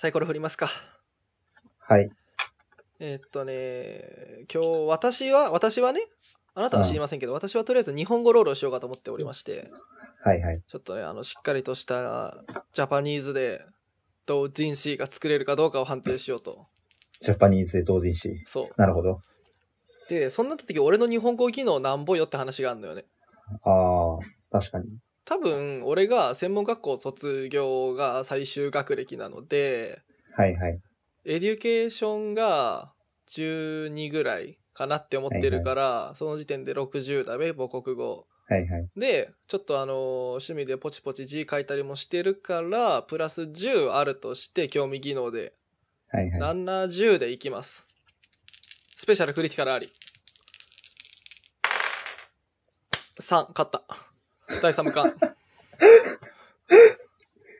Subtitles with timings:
[0.00, 0.66] サイコロ振りますか。
[1.78, 2.10] はい。
[3.00, 6.00] えーっとね、今日私は、私はね、
[6.54, 9.70] あなたは知りませんけど、私はとりあえず日本語ロールをしようかと思っておりまして、
[10.22, 10.62] はいはい。
[10.66, 12.42] ちょっとね、あの、しっかりとした
[12.72, 13.60] ジャパニーズで
[14.24, 16.66] 同人誌が作れるかどうかを判定しようと。
[17.20, 18.42] ジャパニーズで同人誌。
[18.46, 18.80] そう。
[18.80, 19.20] なるほど。
[20.08, 23.04] で、そんな時俺の日本語技能なんぼよって話があるのよね。
[23.64, 24.18] ああ、
[24.50, 24.86] 確かに。
[25.24, 30.02] 多分、俺が専門学校卒業が最終学歴なので、
[30.34, 30.80] はいはい。
[31.24, 32.92] エデュケーションが
[33.28, 38.26] 12ぐらいかなって思ってるから、その時点で60だべ、母国語。
[38.48, 38.88] はいはい。
[38.96, 45.54] で、ちょっとあのー趣味でポチポチ字書いたりもしてるから、プラス10あるとして、興味技能で、
[46.08, 46.40] はいはい。
[46.40, 47.86] 70でいきます。
[48.96, 49.92] スペシャルクリティカルあり。
[53.20, 54.09] 3、勝った。
[54.62, 55.16] 第3無冠。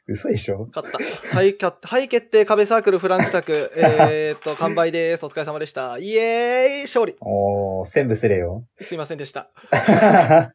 [0.06, 0.66] 嘘でしょ？
[0.74, 0.98] 勝った。
[1.36, 1.86] はい、勝った。
[1.88, 3.70] はい、決定、壁サークル、フランクタク。
[3.76, 5.24] えーっと、完売です。
[5.24, 5.98] お疲れ様でした。
[5.98, 8.66] イエーイ勝利おー、全部すれよ。
[8.80, 9.50] すいませんでした。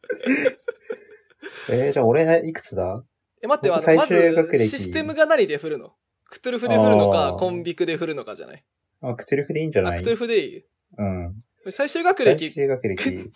[1.69, 3.01] えー、じゃあ俺いくつだ？
[3.41, 4.33] え、待って、あの、最まず、
[4.67, 5.93] システムが何で振るの？
[6.29, 8.63] クトゥルフで振るのかコンビクで振るのかじゃない？
[9.01, 9.99] あ、クトゥルフでいいんじゃあ、ない？
[9.99, 10.65] クトゥルフでいい？
[10.97, 11.33] うん。
[11.69, 12.51] 最終学最歴。
[12.51, 13.31] 終学歴。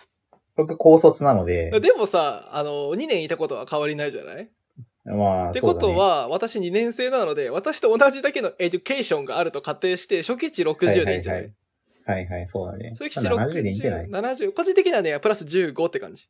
[0.59, 4.49] 僕高卒なので、でもさ、あの、2年いたことは変わりないじゃない？
[5.05, 11.53] まあ、ってことは、私2年生なので、私と同じだけのエデュケーションがあると仮定して、初期値60でいいんじゃない,、はい
[12.05, 12.89] はいはい、はいはい、そうだね。
[12.99, 16.27] 初期値まあ70でいいんじゃない？60、70、個人的にはね、プラス15って感じ。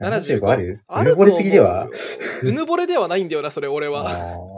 [0.00, 0.80] 75 75ある？
[0.88, 1.88] あうぬぼれすぎでは？
[2.42, 4.08] うぬぼれではないんだよな、それ、俺は。
[4.10, 4.12] あ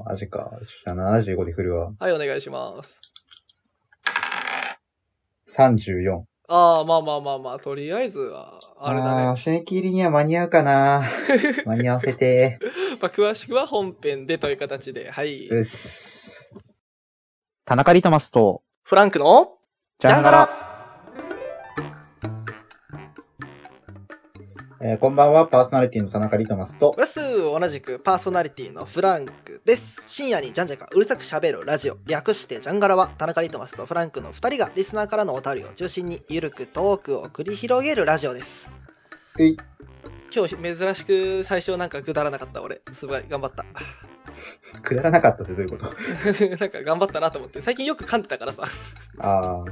[0.06, 0.50] あ、マジか。
[0.86, 1.92] じゃあ75で振るわ。
[1.98, 3.00] はい、お願いします。
[5.54, 6.29] 34。
[6.52, 9.36] ああ、まあまあまあまあ、とりあえずは、あれだねあー。
[9.36, 11.04] 締め切りには間に合うかな
[11.64, 12.58] 間に合わせて。
[13.00, 15.46] まあ、詳しくは本編でという形で、はい。
[15.46, 16.50] うっす。
[17.64, 19.58] 田中リトマスと、フランクの
[20.00, 20.66] ジャンガラ。
[24.82, 27.20] えーこんばんは、パーソナリティの田中リトマスとプ、ラス
[27.58, 30.04] 同じくパーソナリティのフランクです。
[30.08, 38.70] 深夜にジャンジャカうるさく喋るラジオ、略してジャンガラは、田中リトマスとフランクの2人がリスナーからのお便りを中心にゆるくトークを繰り広げるラジオです。
[39.38, 39.56] えい、
[40.34, 42.80] 今日珍しく最初なんかくだらなかった俺。
[42.92, 43.64] すごい頑張った。
[44.82, 45.84] くだらなかったってどういうこと？
[46.56, 47.60] なんか頑張ったなと思って。
[47.60, 48.64] 最近よく噛んでたからさ。
[49.18, 49.64] ああ、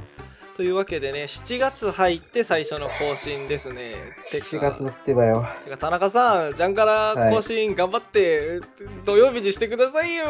[0.59, 3.95] というわけでね、7月入って最初の更新ですね。
[4.29, 5.47] てか7月だってばよ。
[5.63, 8.59] てか田中さん、ジャンガラ更新頑張って、
[9.05, 10.25] 土曜日にしてくださいよ。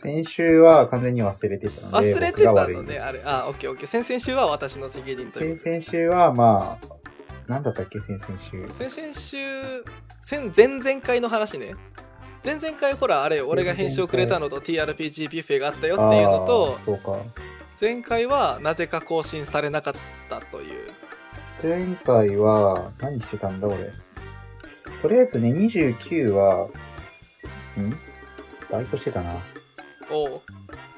[0.00, 3.20] 先週は完全に忘れてたので、忘れてたのね、あれ。
[3.26, 3.88] あ、オッケーオッケー。
[3.88, 8.70] 先々週は私の責任という先々週は、まあ、なんだったっけ、先々週。
[8.70, 9.36] 先々週、
[10.22, 11.74] 先前々回の話ね。
[12.44, 17.18] 前々回ほら、あれ、俺が編集をくれたのと TRPG ビュッフェがあったよっていうのとそうか。
[17.84, 19.94] 前回はなぜか更新されなかっ
[20.30, 20.90] たという。
[21.62, 23.92] 前回は、何してたんだ、俺？
[25.02, 26.70] とりあえずね、29は、
[27.78, 27.90] ん？
[28.72, 29.34] バイトしてたな。
[30.10, 30.40] おう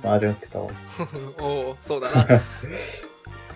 [0.00, 0.70] 麻雀打ってたわ。
[1.42, 2.24] おうそうだな。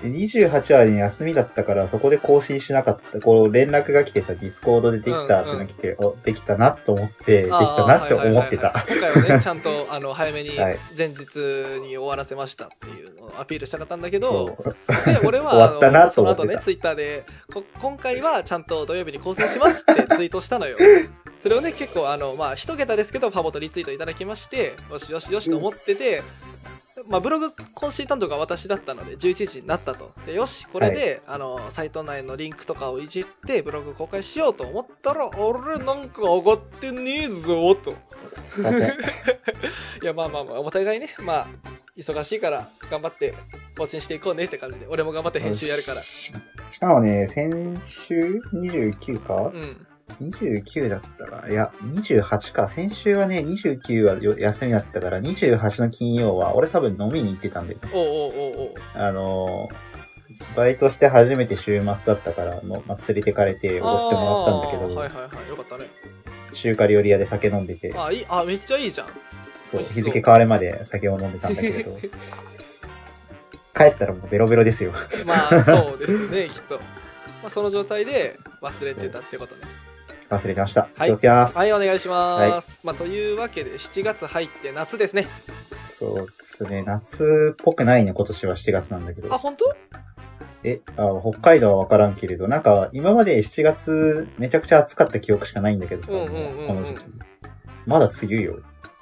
[0.03, 3.21] で、28はね、休みだったから、そこで更新しなかった。
[3.21, 8.84] こう、連絡が来てさ、 Discord でできたっての来て、お、できたなと思って、できたなって思ってた。
[8.89, 11.37] 今回はね、ちゃんとあの早めに はい前日
[11.83, 14.75] に終わらせましたっていうのをアピールしたかったんだけそど、う。
[15.06, 20.77] で俺は 終わったなあのその後と思ってたねツイッターでこ今回はちゃんと土曜日に更新しますってツイートしたのよ
[21.43, 26.21] それをね結構あのまあ一桁ですけどパボとリツイートいただきましてよしよしよしと思ってて
[27.09, 30.12] まあブログ更新担当が私だったので11時になったと。
[30.27, 37.94] でよしこれで、あのサイト内のリンクとかをいじってブログ公開しようと思ったら俺なんか上がってねえぞと。
[40.03, 41.47] いやまあまあまあお互いねまあ
[41.97, 43.34] 忙しいから頑張って
[43.77, 46.03] 更新していこうねって感じで俺も頑張って編集やるから。
[46.03, 46.33] し。
[46.81, 49.50] かもね、先週 ?29 か？
[49.53, 49.87] う、ん
[50.21, 52.69] ?29 だったら、いや、28か。
[52.69, 57.91] 先週はね、29はよ休みだったから、28の金曜は、俺多分飲みに行ってたんだよね。
[57.92, 58.74] おうおうおうおう。
[58.95, 65.48] あのー、バイトして初めて週末だったから、のまあ、連れてかれておごってもらったんだけど、あーはいはいはい。
[65.48, 65.86] よかったね。
[66.53, 69.06] 中華料理屋で酒飲んでて、あいいあめっちゃいいじゃん。
[69.06, 69.16] そう、
[69.78, 70.03] 美味しそう。
[70.04, 71.98] 日付変わるまで酒を飲んでたんだけれど、
[73.77, 74.92] 帰ったらもうベロベロですよ。
[75.27, 76.83] まあそうですねきっと、ま
[77.47, 79.63] あ、その状態で忘れてたってことね
[80.30, 80.88] 忘れてました。
[80.97, 81.59] はい気をつけます。
[81.59, 85.27] はいお願いします、まあというわけで7月入って夏ですね
[85.98, 86.82] そうですね。
[86.82, 89.38] 夏っぽくないね、今年は7月なんだけどあ。
[89.38, 89.74] 本当？
[90.62, 97.00] え、あ北海道はわからんけれど、なんか今まで7月めちゃくちゃ暑かった記憶しかないんだけどさ、この時期。
[97.86, 98.60] まだ梅雨よ。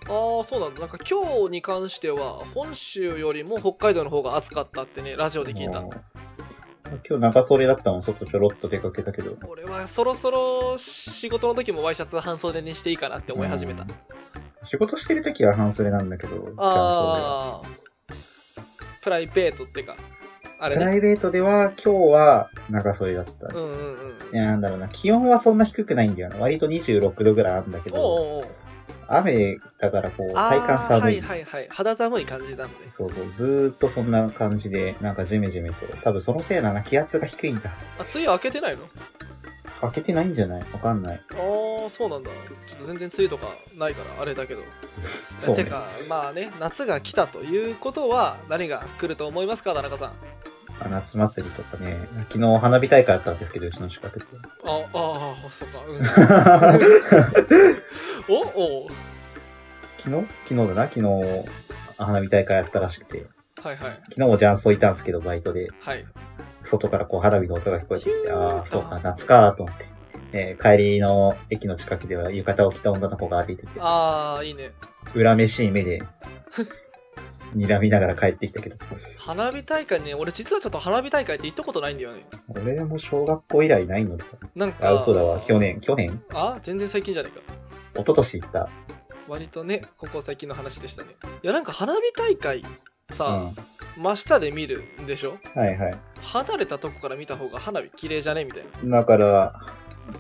[0.09, 5.85] あああそうなんだなんか今日に関しては本州よりも北海道の方が暑かったってねラジオで聞いた
[7.09, 9.37] 今日長袖だったの、外ちょろっと出かけたけど。
[9.49, 13.89] 俺はそろそろ仕事の時もワイシャツ半袖にしていいかなって思い始めた、うん。
[14.63, 17.69] 仕事してる時は半袖なんだけど、ああ
[19.03, 19.97] プライベートっていうか
[20.61, 20.83] あれね。
[20.83, 23.55] プライベートでは今日は長袖だった。
[23.55, 26.37] うんうんうんいや、なんだろうな、気温はそんな低くないんだよな。
[26.37, 28.45] 割と26度ぐらいあるんだけど、おうおう
[29.09, 31.01] 雨だからこう、体感寒い。
[31.03, 35.87] はいはいはい肌寒い感じなんでそうそう、ずーっとそんな感じで、なんかジメジメと。
[36.03, 37.71] 多分そのせいだな、気圧が低いんだ。
[37.99, 38.83] あ梅雨明けてないの？
[39.81, 40.61] 開けてないんじゃない？
[40.73, 41.21] わかんない。
[41.33, 41.37] あ
[41.87, 42.31] あそうなんだ
[42.67, 43.47] ちょっと全然梅雨とか
[43.77, 44.63] ないからあれだけど
[45.39, 50.13] そうねてかまあね夏が来たということは何が来ると思いますか田中さん？
[50.81, 51.97] あ夏祭りとかね、
[52.31, 54.27] 昨日花火大会あったんですけど、うちの近くで。
[54.65, 56.03] あああそうか、うん、
[58.37, 58.41] お
[58.85, 58.89] お。
[59.99, 60.27] 昨日？
[60.49, 60.83] 昨日だな？
[60.89, 61.07] 昨日、
[61.99, 63.27] 花火大会あったらしくて。
[63.61, 63.95] はいはい。
[64.11, 65.69] 昨日もジャンソーいたんですけど、バイトで。
[65.81, 66.07] はい。
[66.63, 69.87] 外からこう花火の音が聞こえてきて、ああ、そうか、夏かと思って。
[70.33, 74.73] えー帰りの駅の近くでは浴衣を着た女の子が歩いてて、ああいいね。
[75.15, 76.03] 恨めしい目で、
[77.57, 78.77] 睨みながら帰ってきたけど、
[79.17, 84.25] 花火大会ね俺実はちょっと花火大会って行ったことないんだよね俺も小学校以来ないのだ。
[84.55, 85.41] なんかあ、嘘だわ。
[85.41, 86.23] 去年、去年？
[86.35, 87.41] あ全然最近じゃないか
[87.95, 88.69] 一昨年行った。
[89.29, 91.11] 割とねここ最近の話でしたね
[91.43, 92.65] いやなんか花火大会
[93.11, 93.55] うさん、。
[93.97, 95.39] 真下で見るんでしょ？
[95.55, 95.99] はいはい。
[96.21, 98.45] 離れたとこから見た方が花火綺麗じゃね？
[98.45, 99.61] みたいなだから、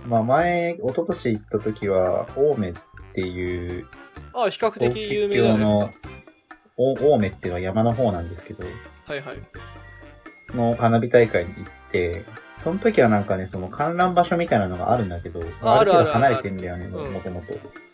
[0.06, 2.72] まあ前、一昨年行った時は、青梅っ
[3.14, 3.86] ていう、
[4.34, 5.88] ああ比較的有名じゃないですのか、お
[6.78, 8.64] 青梅っていうのは山の方なんですけど、
[9.06, 9.36] はいはい
[10.54, 12.24] の花火大会に行って、
[12.64, 17.46] その時はなんかね、その観覧場所みたいなのがあるんだけど、ああるあるる程度離れてんだよね、もともと。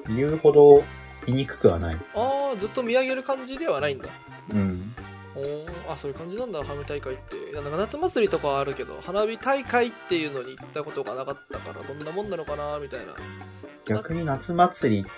[0.09, 0.85] 言うほど
[1.27, 1.97] 見にくくはない。
[2.15, 4.09] ああずっと見上げる感じではないんだ
[4.53, 4.95] うん。
[5.37, 13.15] おーあそういう感じなんだ花火大会っていやなんか夏祭りとかはあるけど花火大会っていうのに行ったことがなかったからどんなもんなのかなみたいな
[13.85, 15.11] 逆に夏祭り行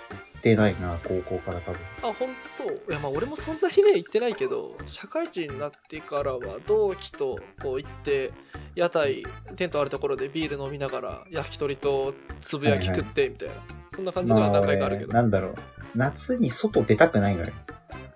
[0.53, 1.81] ってないな、高校から多分。
[2.03, 2.29] あ本
[2.59, 8.33] 当いやまあ俺もそんなにね行ってないけど社会人になってからは同期とこう行って
[8.75, 9.25] 屋台
[9.57, 13.55] テントあるところでビール飲みながら焼き鳥とつぶやき食ってみたいな、
[13.91, 15.55] そんな感じのは何回かあるけど、まあ俺なんだろう。
[15.97, 17.53] 夏に外出たくないのよ。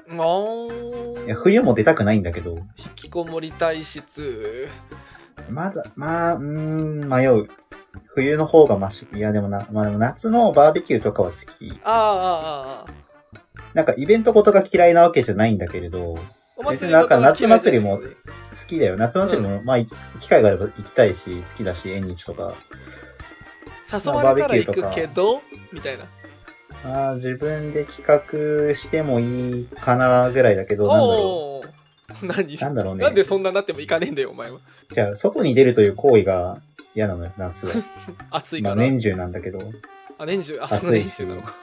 [0.07, 4.69] まあいや、冬も出たくないんだけど、引きこもり体質
[5.49, 7.49] まだ、まあ、うーん、迷う。
[8.15, 9.07] 冬の方がマシ。
[9.15, 11.73] いや、でもな、まあでも夏のバーベキューとかは好き。
[11.85, 13.11] ああああああ
[13.75, 16.17] なんかイベントごとが嫌いなわけじゃないんだけれど、
[16.57, 18.03] お別になんか夏祭りも好
[18.67, 18.97] きだよ。
[18.97, 19.89] 夏祭りも、まあ、い
[20.21, 22.53] 機会があれば行きたいし、好きだし、縁日とか。
[23.93, 25.43] 誘われたら行くけど
[25.73, 26.05] みたいな
[26.85, 31.50] まあ、自分で企画してもいいかなぐらいだけど、なんだろおおー
[32.23, 32.55] 何？
[32.55, 32.59] う。
[32.61, 33.05] なんだろうね。
[33.05, 34.59] なんでそんななっても行かねえんだよお前は
[34.93, 36.61] じゃあ、外に出るという行為が
[36.95, 37.75] 嫌なのよ、夏は。
[37.75, 37.81] ま
[38.31, 39.61] あ、暑いから、年中なんだけど、
[40.19, 40.59] あ年中？
[40.61, 41.55] あその暑いし年中なのか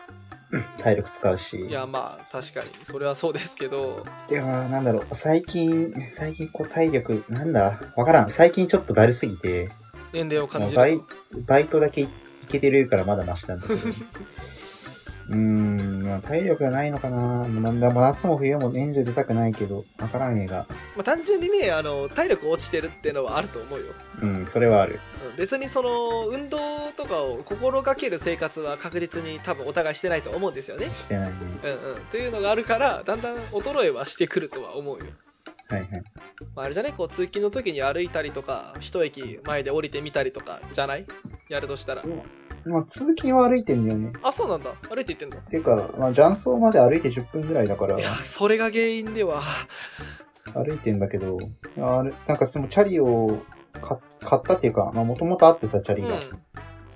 [0.81, 1.57] 体力使うし。
[1.57, 8.29] いやまあ確かにそれはそうですけどでも、なんだろう、最近、最近こう体力、なんだ、わからん。
[8.29, 9.69] 最近ちょっとだるすぎて、
[10.13, 11.01] 年齢を感じバイる
[11.45, 12.07] バイトだけい
[12.49, 13.81] けてるからまだマシなんだけど。
[15.29, 17.17] うーん、まあ、体力がないのかな。
[17.17, 20.65] もうなんだ、もう夏も冬も年中出たくないけど、わからん映画。
[20.95, 23.85] まあ、単純にねあの体力落ちてるっていうのはあると思うよ
[24.21, 24.99] うん、それはある。
[25.29, 26.57] うん別にその運動
[26.95, 31.35] とかを心がける生活は確実に多分お互いしてないと思うんですよねしてないね。
[31.63, 35.05] うんうんっていうのがあるからだんだん衰えはしてくるとは思うよ
[35.69, 35.89] はいはい。
[36.55, 36.91] まあ、あれじゃね？
[36.97, 41.05] こう通勤の時に歩いたりとか一駅前で降りてみたりとかじゃない？
[41.49, 42.03] やるとしたら
[42.67, 44.13] まあ、通勤は歩いてんだよね。
[44.23, 45.37] あそうなんだ歩いて行ってんの？
[45.41, 49.41] ていうか、まあ、雀荘まで歩いて10分ぐらいだからい、やそれが原因では
[50.53, 51.37] 歩いてんだけど、
[51.79, 53.41] あれ、なんかそのチャリを
[53.73, 56.09] 買買ったっていうか、まあ、もともとあってさ、チャリが。
[56.09, 56.19] うん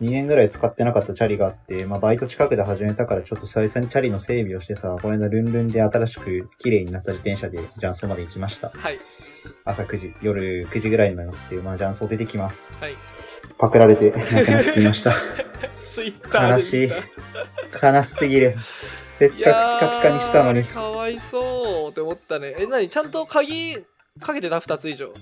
[0.01, 8.71] 2年ぐらい使ってなかったチャリがあって、まあ、バイト近くで始めたから、ちょっと久々にチャリの整備をしてさ、この間ルンルンで新しく綺麗になった自転車で雀荘まで行きました。
[8.75, 8.97] はい
[9.63, 12.79] 朝9時、夜9時ぐらいに乗って、まあ、雀荘出てきます。
[12.79, 12.95] はい
[13.61, 15.13] パクられて、亡くなっていました。
[15.87, 16.91] ツイッターで悲しい。
[17.81, 18.55] 悲しすぎる。
[19.19, 20.63] せっかくピカピカにしたのに。
[20.63, 22.89] かわいそうって思ったねえ何？
[22.89, 23.77] ちゃんと鍵
[24.19, 25.13] かけてた？2つ以上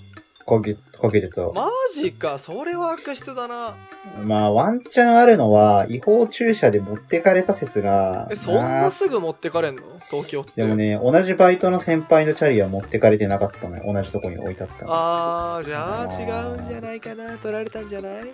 [0.50, 1.42] かけ、かけてた。
[1.42, 3.76] マジかそれは悪質だな
[4.24, 8.28] まあ、ワンチャンあるのは、違法駐車で持ってかれた説が。
[8.32, 9.84] えそんなすぐ持ってかれんの？
[10.10, 13.94] 東京ってでもね、同じバイトの先輩のチャリは持ってかれてなかったのよ。
[13.94, 14.92] 同じとこに置いてあったの。
[14.92, 18.34] あーじゃあ違うんじゃないかな取られたんじゃない？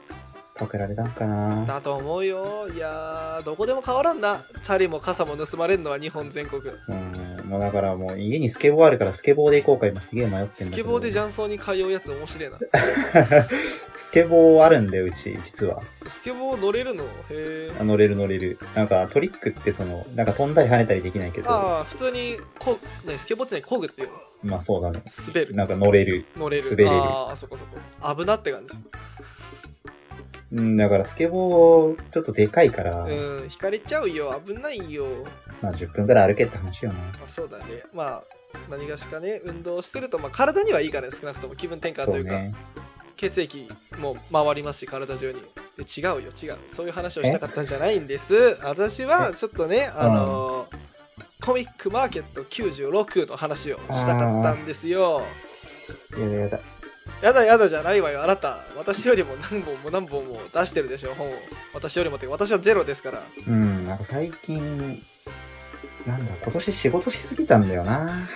[0.58, 1.66] パクられたんかな？
[1.66, 2.70] だと思うよ。
[2.74, 4.42] いやーどこでも変わらんな。
[4.64, 6.62] チャリも傘も盗まれんのは日本全国。
[6.62, 10.72] うん、もうだからもう家にスケボーあるからスケボーで行こうか今すげえ迷ってんだけど。
[10.72, 12.58] スケボーで雀荘に通うやつ面白いな。
[13.98, 15.82] スケボーあるんだよ、うち、実は。
[16.08, 17.04] スケボー乗れるの？
[17.04, 18.58] へえあ乗れる乗れる。
[18.76, 24.10] なんかトリックってその、なんか飛んだり跳ねたりできないけど、ああ普通にこう、ね、スケボーってねこぐっていう
[24.44, 24.52] の？
[24.52, 25.04] まあそうだね。
[25.28, 25.54] 滑る。
[25.54, 26.26] なんか乗れる。
[26.38, 26.64] 乗れる。
[26.64, 26.90] 滑れる。
[26.92, 27.78] ああそこそこ
[28.16, 28.74] 危なって感じ
[30.56, 34.42] うん、だからスケボーちょっとでかいから、うん引かれちゃうよ。
[34.46, 35.06] 危ないよ。
[35.62, 37.00] まあ10分くらい歩けって話よな。
[37.00, 37.84] まあ、そうだね。
[37.94, 38.24] まあ
[38.70, 41.56] 何がしかね運動してると、まあ、体にはいいからね少なくとも。
[41.56, 42.32] 気分転換というか。
[42.32, 42.56] そうね。
[43.18, 43.70] 血液
[44.00, 45.42] も回りますし体中に。
[45.78, 46.58] で違うよ違う。
[46.70, 48.58] そういう話をしたかったんじゃないんです。
[48.64, 50.86] 私はちょっとねあのー
[51.46, 55.22] コミックマーケット96の話をしたかったんですよ。
[56.18, 56.60] やだやだ。
[57.22, 58.24] やだやだじゃないわよ。
[58.24, 61.34] あなた私よりも何本も何本も出してるでしょ本を。
[61.74, 63.24] 私よりもって私はゼロですから。
[63.48, 65.04] うん、なんか最近、
[66.06, 68.28] なんだ、今年仕事しすぎたんだよな。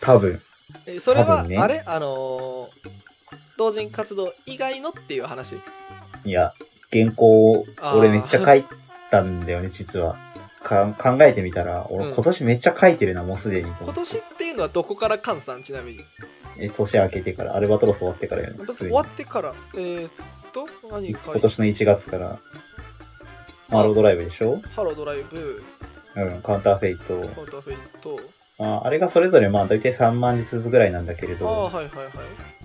[0.00, 0.40] 多分。
[0.86, 1.58] えそれは、ね。
[1.58, 1.82] あれ？
[1.86, 2.90] あのー
[3.56, 5.56] 同人活動以外のっていう話？
[6.24, 6.52] いや、
[6.92, 8.64] 原稿を俺めっちゃ書い
[9.12, 10.16] たんだよね、実は。
[10.62, 12.14] か考えてみたら、俺うん。
[12.14, 13.70] 今年めっちゃ書いてるな、もうすでに。
[13.80, 15.62] 今年っていうのはどこから換算？
[15.62, 16.00] ちなみに
[16.58, 18.56] え年明けてから、アルバトロス終わってからよね。
[18.64, 18.90] 普通に。
[18.90, 20.10] 終わってからえー、っ
[20.52, 22.38] と何書今年の1月から、
[23.70, 24.60] マロードライブでしょ？
[24.76, 25.62] ハロードライブ。
[26.16, 27.04] うん、カウンターフェイト。
[27.06, 28.20] カウンターフェイト。
[28.60, 31.88] ああれがそれぞれまあ大体3万字ずつぐらいなんだけれああど、はいはいはい。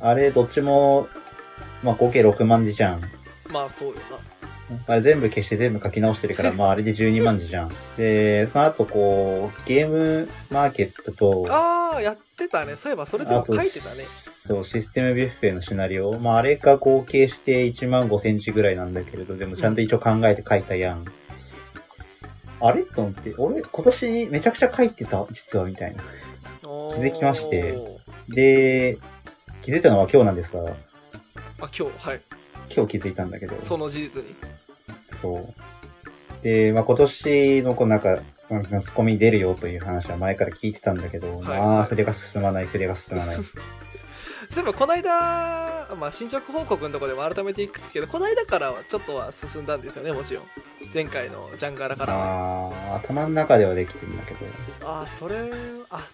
[0.02, 1.08] あれどっちも、
[1.84, 3.02] まあ合計6万字じゃん。
[3.52, 3.96] まあそうよ
[4.88, 7.72] あれ全部消して全部書き直してるから、まああれで12万字じゃん。
[7.98, 16.20] で、その後こう、ゲームマーケットと、なああやってたねそういえばそれでも書いてたねそう、システムビュッフェのシナリオ。
[16.20, 21.06] まああれが合計して1万5センチぐらいなんだけれど、でもちゃんと一応考えて書いたやん。
[22.62, 22.84] あれ？
[22.84, 26.04] と思って、俺今年めちゃくちゃ書いてた実はみたいな。
[26.92, 27.76] 気続きまして
[28.28, 28.98] で、
[29.62, 30.74] 気づいたのは今日なんですが、あ
[31.60, 32.22] 今日はい
[32.74, 33.60] 今日気づいたんだけど。
[33.60, 34.36] その事実に
[35.22, 36.44] そう。
[36.44, 38.16] で、まあ、今年のこうなんか、う
[38.58, 43.38] んツッコミ出るよという話は前から聞いてたんだけど、はいまあ、筆が進まない、筆が進まない。
[44.50, 50.44] そういえばこの間、まあ、進捗報告のところでも改めていくけどこの間からはちょっとは進んだんですよねもちろん
[50.92, 54.40] 前回のジャンガラからはああ、頭の中ではできてるんだけど。
[54.88, 55.52] ああそれ
[55.92, 56.08] あ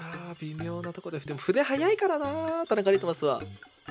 [0.00, 3.40] あー微妙なところででも筆早いからな田中リトマスは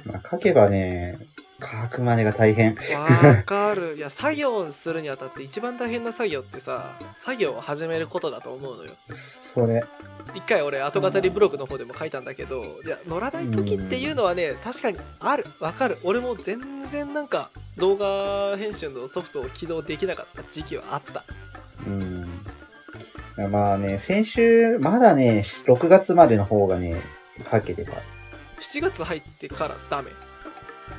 [0.06, 1.18] まあ、書けばね、
[1.62, 2.75] 書くまでが大変。
[2.75, 9.84] わかるいや作業をするにあたって一番大変な作業ってさ作業を始めることだと思うのよそれ。
[10.36, 21.24] 一回俺後語りブログの方でも書いたんだけどいや乗らない時っていうのはね確かにあるわかる俺も全然なんか動画編集のソフトを起動できなかった時期はあった
[21.88, 22.30] うん。
[23.51, 27.00] まあね、先週、まだね、6月までの方がね、
[27.50, 27.94] 書けてた。
[28.60, 30.12] 7月入ってからダメ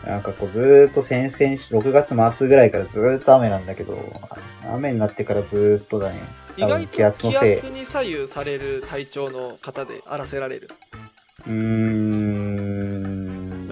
[0.07, 3.99] なんかこうずーっと先々週、6月末ぐらいからずーっと雨なんだけど、
[4.73, 6.19] 雨になってからずーっとだね。
[6.57, 10.71] 意外気圧と気のせい圧に左右される体調の方で荒らせられる
[11.47, 12.91] うーん。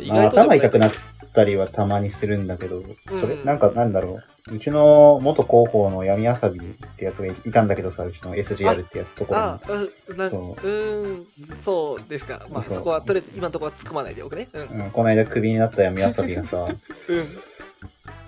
[0.09, 0.93] まあ頭痛くなっ
[1.33, 3.45] たりはたまにするんだけど、それ、うん。
[3.45, 4.55] なんかなんだろう。
[4.55, 9.61] うちの元広報の闇遊びってやつがいたんだけどさ、うちの SGR ってやつところあ
[10.09, 11.27] うなうそーん
[11.63, 12.47] そうですか。
[12.51, 12.75] まあそう。
[12.77, 14.49] そこはとりあえず今のところは突っ込まないでおくね。
[14.53, 14.79] うん。
[14.79, 14.85] に。
[14.85, 16.67] うん、この間クビになった闇遊びがさ、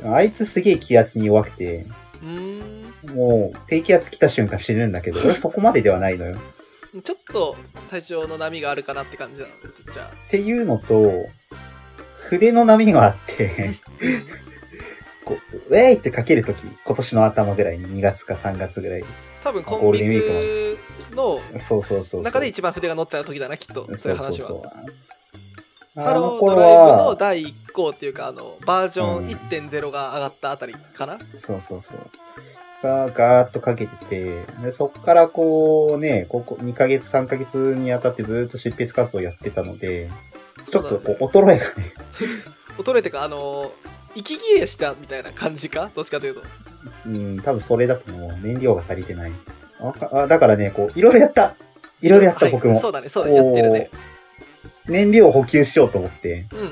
[0.03, 0.15] うん。
[0.15, 1.87] あいつすげえ気圧に弱くて、
[2.23, 6.37] うーもう低気圧来た瞬間死ぬんだけど、俺 そこまでではないのよ。
[6.97, 7.57] んちょっと
[7.89, 9.55] 体調の波があるかなって感じなの
[9.93, 10.07] じゃあ。
[10.27, 11.29] っていうのと、
[12.31, 13.75] 筆の波があって、
[15.25, 19.05] こう、ウェイってかけるとき、今年の頭ぐらいに2月か3月ぐらい。
[19.43, 20.79] 多分コンビゴールデンウィー
[21.11, 22.23] クのそうそうそうそう。
[22.23, 25.01] 中で一番筆が乗ってた時だなきっとそういう話はそうそうそう
[25.95, 31.99] ドライブのは、第1項っていうかあのバージョンうん1.0が上がったあたりかな、そうそうそう。
[32.83, 40.11] が、ガーッとかけてて、で、そっからこうね、ここ2ヶ月、3ヶ月にあたってずっと執筆活動をやってたので、
[40.69, 41.95] ちょっとこう、衰えがね、
[42.79, 43.73] 衰えてかあの
[44.15, 45.91] 息切れしたみたいな感じか？
[45.95, 46.43] どっちかというと。
[47.07, 48.39] うん、多分それだと思う。
[48.43, 49.33] 燃料が足りてない。
[50.13, 51.55] あだからね、こう、いろいろやった。
[52.03, 52.53] いろいろやった、はい。
[52.53, 52.79] 僕も。
[52.79, 53.37] そうだねそうだね。
[53.37, 53.91] やってるね。
[54.87, 56.47] 燃料を補給しようと思って。
[56.53, 56.71] うん。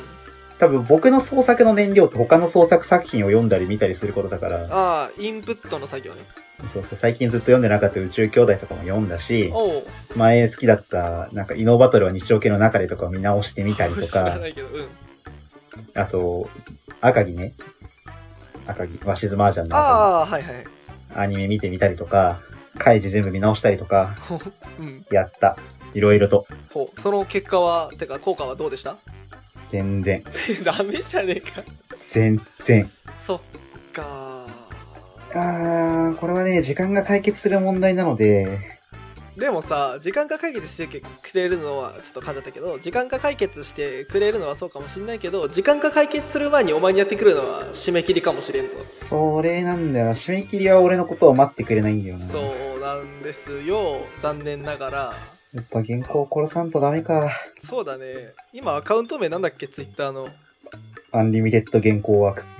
[0.58, 6.22] 多分僕の創作の燃料って他の創作作品を読んだり見たりすることだから、ああインプットの作業ね
[6.66, 9.52] そうそう、最近ずっと読んでなかった宇宙兄弟とかも読んだし、
[10.16, 14.38] 前好きだった、なんか、イノバトルは日常系の中でとかを見直してみたりとか。
[15.94, 16.48] あと、
[17.00, 17.54] 赤城ね。
[18.66, 20.64] 赤城、鷲津麻雀の赤ああはいはい。
[21.10, 22.40] 城アニメ見てみたりとか、
[22.76, 24.14] カイジ全部見直したりとか、
[24.78, 25.06] うん。
[25.10, 25.56] やった。
[25.94, 26.46] いろいろと。
[26.96, 28.96] その結果はてか効果はどうでした？
[29.70, 30.22] 全然。
[30.64, 31.62] ダメじゃねえか。
[31.96, 32.90] 全然。
[33.16, 33.40] そっ
[33.92, 34.27] か
[35.34, 38.76] あー、これはね、時間が解決する問題なので、
[39.36, 41.02] でもさ時間が解決してく
[41.34, 50.06] れるのはちょっと感じたけど時間が解決してくれるのはそうかもしんないけど時間が解決する前にお前にやってくるのは締め切りかもしれんぞそれなんだよ。
[50.08, 52.24] 締め切りは俺のことを待ってくれないんだよな。
[52.24, 52.40] そ
[52.76, 55.14] うなんですよ残念ながら
[55.54, 57.30] やっぱ原稿を殺さんとダメか。
[57.58, 59.68] そうだね今アカウント名なんだっけ？
[59.68, 60.26] ツイッターの
[61.12, 62.52] アンリミテッド原稿ワークス。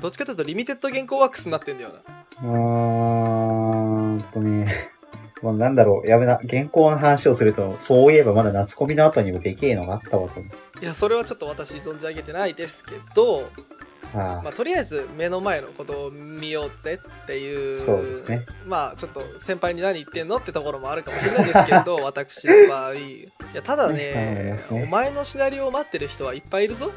[0.00, 1.94] どっちかというとリミテッド原稿ワークスになってんだよな。
[2.42, 4.66] うーんとね、
[5.42, 6.40] もうなんだろう、やめな。
[6.48, 10.40] 原稿の話をすると、そういえばまだ夏コミの後にもでけえのがあったわと。
[10.40, 10.44] い
[10.84, 13.50] やそれはちょっと私存じ上げてないですけど、
[14.14, 18.46] あまあ、とりあえず目の前のことを見ようぜっていうそうですね。
[18.64, 22.94] まあちょっと先輩に何言ってんのってところもあるかもしれないですけど 私の場合。
[22.94, 23.98] いやただはいね
[24.52, 24.84] ですね。
[24.84, 26.90] お前のシナリオを待ってる人はいっぱいいるぞ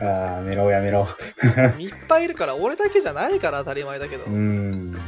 [0.00, 1.08] やめろやめろ。
[1.78, 4.98] いっぱいいるから俺だけじゃないから当たり前だけど、うーん。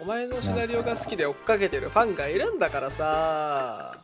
[0.00, 3.98] お前のシナリオが好きで追っかけてるファンがいるんだからさ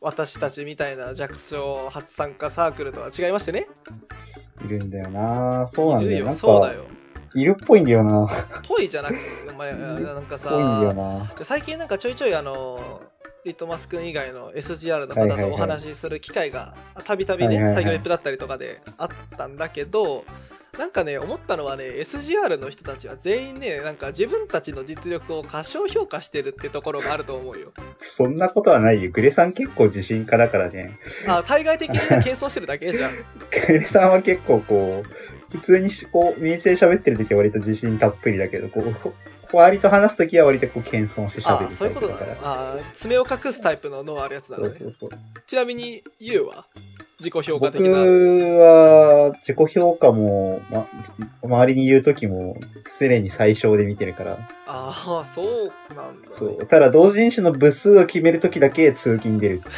[0.00, 3.66] 私たちみたいな弱小初参加サークルとは違いましてね
[4.64, 6.26] いるんだよなそうなんだよ。
[6.26, 6.86] よそうだよ
[7.34, 8.28] いるっぽいんだよな。
[8.66, 9.20] ぽいじゃなくて
[9.50, 11.24] お前なんかぽいんだよさな。
[11.38, 13.00] で最近なんかちょいちょいあの
[13.44, 16.74] リトマス君以外の SGR の方とお話しする機会が
[17.04, 17.84] たびたびねはいはいはい。
[17.84, 20.24] 作業イップだったりとかであったんだけど
[20.78, 27.72] なんかね思ったのはね SGR の人たちは全員ねなんか自分たちの実力を過小評価してるってところがあると思うよ。
[28.00, 29.10] そんなことはないよ。
[29.10, 30.98] グレさん結構自信家だからね。
[31.28, 33.12] あ対外的にね 謙遜してるだけじゃん。
[33.66, 35.08] グレさんは結構こう、
[35.52, 42.36] 普通にしこう、民生喋ってる時は割と自信たっぷりだけど、こう、割と話す時は割とこう、謙遜して喋るあそういうことだから。
[42.42, 45.10] あ爪を隠すタイプの脳あるやつだねそうそうそう。
[45.46, 46.66] ちなみに YOU は？
[47.20, 50.86] 自己評価僕的なは、自己評価も、ま、
[51.42, 52.56] 周りに言う時も、
[52.98, 54.38] 常に最小で見てるから。
[54.66, 56.66] ああそうなんだ、ね、そう。
[56.66, 59.62] ただ、同人誌の部数を決める時だけ通勤出る。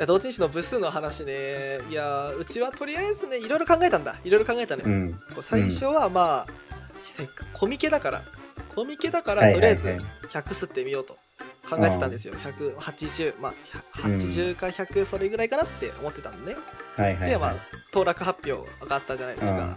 [0.00, 1.78] いや同人誌の部数の話ね。
[1.90, 4.16] いやうちはとりあえずねいろいろ考えたんだ。
[4.24, 5.20] いろいろ考えたね、うん。
[5.42, 6.46] 最初はまあ、
[7.02, 8.22] せっかコミケだから。
[8.74, 10.04] コミケだから、はいとりあえずはいはい。
[10.28, 11.18] 100吸ってみようと
[11.68, 12.32] 考えてたんですよ。
[12.32, 13.52] 180まあ
[13.98, 16.58] 80か100それぐらいかなって思ってたんでね、
[16.96, 17.58] はいはい、でまあはい。
[17.92, 19.76] 当落発表があったじゃないですか、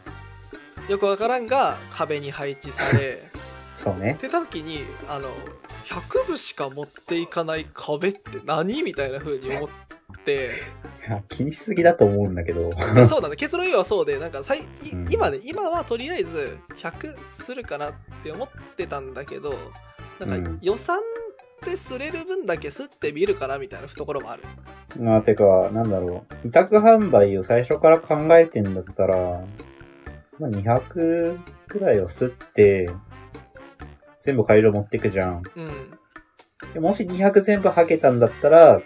[0.88, 3.30] よくわからんが壁に配置され
[3.76, 4.14] そうね。
[4.14, 4.22] っ。
[4.22, 5.34] てた時にあの
[5.88, 10.03] 100部しか持っていかない壁って何みたいな風に思って
[11.30, 12.72] 気にしすぎだと思うんだけど。
[13.06, 19.54] そうだね結論言えばそうでなんかさいいうん今ね今はとりあえず100するかなって思ってたんだけど
[20.20, 21.00] なんかうん予算
[21.66, 24.44] ですれる分だけすってみるかなみたいなところもある
[25.00, 26.48] まあ、てか、なんだろう。
[26.48, 29.44] 委託販売を最初から考えてんだったら、
[30.40, 32.90] まあ、200くらいを吸って、
[34.22, 35.44] 全部会場持ってくじゃん。
[35.56, 35.70] うん
[36.74, 38.82] でもし200全部はけたんだったら、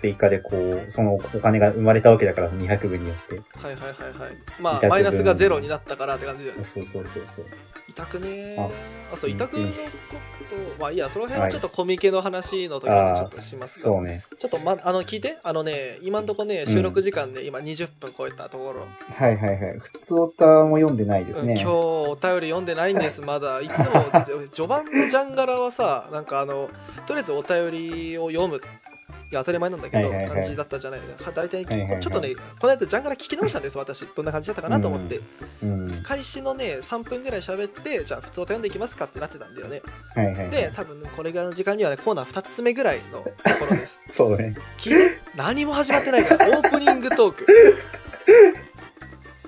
[0.00, 3.40] 追加でこう、そのお金が生まれたわけだから、200分によって。
[3.58, 4.36] はいはいはいはい。
[4.60, 6.64] まあマイナスがゼロになったからって感じだよね。
[6.64, 7.46] そうそうそうそう。
[7.88, 8.68] 委託ねあ
[9.14, 13.90] あそううん委託のことまあいいやその辺はちょっとコミケの話の時にちょあっとしますが。
[13.90, 14.24] そうね。
[14.38, 15.38] ちょっとまあの聞いて。
[15.42, 19.78] あのね今んとこね収録時間で今20分超えたところ、はいはいはい。
[19.78, 21.54] 普通オタも読んでないですね。
[21.54, 23.20] うん今日お便り読んでないんです。
[23.24, 26.68] まだいつも序盤のジャンガラはさなんかあの
[27.06, 28.60] とりあえずお便りを読む
[29.30, 30.42] いや当たり前なんだけど、はいはいはい。
[30.42, 31.00] 感じだったじゃない。
[31.00, 32.00] は大体、はいはいはい。
[32.00, 35.20] ちょっとねこの間ジャンガラ聞き直したんです私どんな感じだったかなと思って、
[35.62, 36.02] うん。
[36.02, 39.82] 開始のね3分ぐらい喋ってじゃあ普通お便り読んでいきますかってなってたんだよね。
[40.14, 40.50] はいはいはい。
[40.50, 43.32] で多分これぐらいの時間にはねコーナー2つ目ぐらいのとこ
[43.70, 44.00] ろです。
[44.08, 44.54] そうね。
[44.78, 47.46] 聞いて何も始まってないからオープニングトーク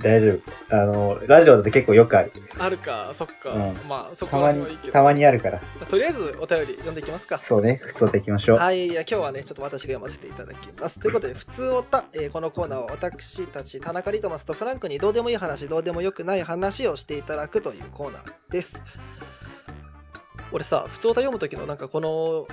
[0.01, 0.77] 大丈夫。
[0.77, 2.33] あの、ラジオだと結構よくある。
[2.59, 5.61] あるかそっか、うんまあそたまにこら辺はいいけ、どたまにあるから。
[5.89, 7.81] とりあえずお便り読んでいきますかそうね。
[7.83, 8.59] 普通オタ行きましょう。
[8.59, 11.01] はい、いや今日はね、ちょっと私が読ませていただきます。
[11.01, 18.83] ということで、普通おた、えーこのコーナーは私たち、田中リトマスとフランクにどうでもいい話、どうでもよくない話をしていただくというコーナーです。
[20.53, 22.47] 俺さ、普通おた読む時のなんかこの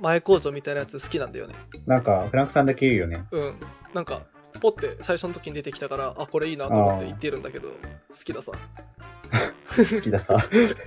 [0.00, 1.54] 前工場みたいなやつ好きなんだよね。
[1.86, 3.24] なんか、フランクさんだけ言うよね。
[3.30, 3.56] うん。
[3.94, 4.22] なんか、
[4.60, 7.74] ポって最初の時に出てきたから、あ、これいいなと思って言ってるんだけど、好
[8.24, 8.52] きださ。
[8.52, 10.36] 好きださ。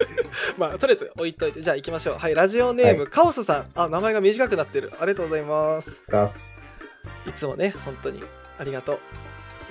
[0.57, 2.15] まあ、とりあえず置いといて、じゃあ行きましょう。
[2.17, 3.69] はい、ラジオネーム、はカオスさん。
[3.75, 4.91] あ、名前が短くなってる。
[4.99, 6.03] ありがとうございます。
[7.27, 8.25] いつもね、本当にあ
[8.59, 8.99] ありがとう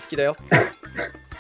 [0.01, 0.37] 好きだよ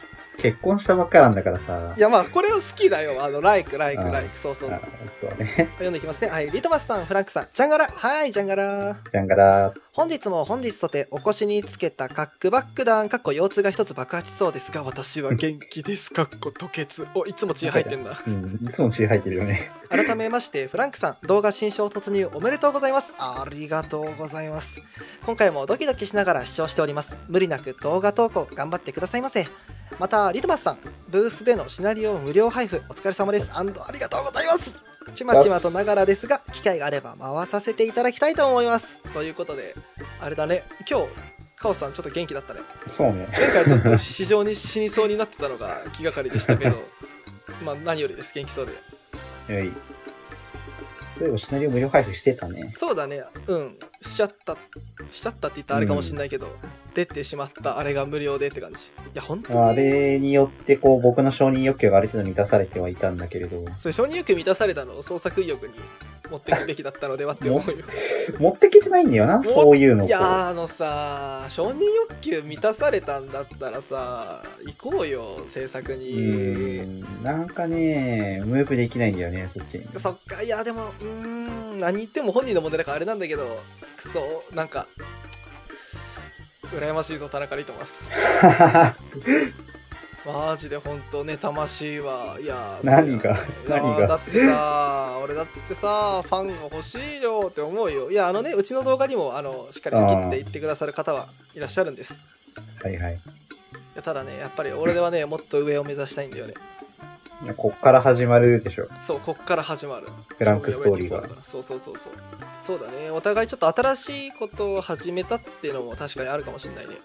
[0.42, 1.94] 結婚したばっかなんだからさ。
[1.96, 2.00] い。
[2.00, 3.24] やまあこれを好きだよ。
[3.24, 4.72] あのライクライクライクそうそう。
[4.72, 4.80] あ
[5.20, 5.68] そうね。
[5.78, 6.28] 読んでいきますね。
[6.28, 6.50] はい。
[6.50, 7.48] リトマスさんフランクさん。
[7.52, 7.86] ジャンガラ。
[7.86, 8.96] はいジャンガラ。
[9.12, 13.08] じゃんがら、本日も本日とてお越しにつけたカックバック弾。
[13.08, 16.10] かっこ腰痛が一つ爆発しそうですが私は元気です。
[16.10, 17.06] かっこ吐血。
[17.14, 18.20] おいつも血 入ってんだ。
[18.26, 19.70] うん、いつも血入ってるよね。
[19.90, 22.28] 改めましてフランクさん動画新章突入。
[22.34, 23.14] おめでとうございます。
[23.18, 24.82] ありがとうございます。
[25.24, 27.16] 今回もドキドキしながら視聴しております。
[27.28, 29.46] 無理なく動画投稿頑張ってくださいませ
[29.98, 30.78] またリトマスさん
[31.08, 33.50] ブースでのシナリオ無料配布お疲れ様です。
[33.54, 34.82] ありがとうございます。
[35.14, 38.98] ちまちまとながらですが機会があれば回させていただきたいと思います。
[39.12, 39.74] ということで
[40.20, 40.64] あれだね。
[40.88, 41.06] 今日
[41.56, 42.60] カオスさんちょっと元気だったね。
[42.88, 43.28] そうね。
[43.30, 46.76] 前回ちょっと非常に死にそうになってたのが気がかりでしたけど
[47.64, 48.32] まあ何よりです。
[48.34, 48.66] 元気そう
[49.46, 49.54] で。
[49.54, 49.70] はい。
[51.18, 52.72] そういえばシナリオ無料配布してたね。
[52.74, 53.22] そうだね。
[53.46, 53.78] うん。
[54.00, 54.56] しちゃった
[55.10, 56.48] しちゃったって言ったらあれかもしれないけど、
[56.94, 58.84] 出てしまったあれが無料でって感じ。
[58.84, 59.58] いや本当に。
[59.58, 65.74] あれによって、こう、僕の承認欲求がある程度満たされてはいたんだけれど、それ承認欲求満たされたのを創作意欲に
[66.30, 67.84] 持っていくべきだったのではって思うよ。
[68.40, 79.78] 持ってきてないんだよな、そういうのをいやーあのさ承認欲求満たされたんだったらさ行こうよ制作うになんかね、ムーブできないんだよね、そっち。
[79.78, 79.86] に。
[79.98, 83.60] そっかいやでもうーん何言っても本人の問題だからあれなんだけど
[83.96, 84.86] くそなんか
[86.72, 88.10] 羨ましいぞ田中リトマス
[90.24, 93.36] マジで本当ね魂はいやー何が？
[93.68, 94.06] 何が？
[94.06, 98.10] だってさ俺だってさファンが欲しいよって思うよ。
[98.10, 102.20] いやあのねうちの動画にもあのしっかり好きって言ってくださる方はいらっしゃるんです。
[102.82, 103.14] はいはい。
[103.14, 103.18] い
[103.96, 106.54] やただねやっぱり俺ではねもっと上を目指したいんだよね
[107.56, 108.88] こっから始まるでしょ。
[109.00, 110.06] そうこっから始まる。
[110.38, 111.28] フランクストーリーが。
[111.42, 112.12] そうそうそうそう。
[112.62, 113.10] そうだね。
[113.10, 116.96] お互いちょっと新しいことを始めたっていうのも確かにあるかもしれないね。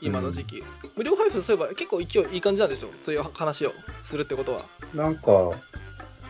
[0.00, 0.64] 今の時期、
[0.96, 2.88] 無料配布そういえば結構勢いいい感じなんでしょ？
[3.02, 4.60] そういう話をするってことは。
[4.94, 5.50] なんか、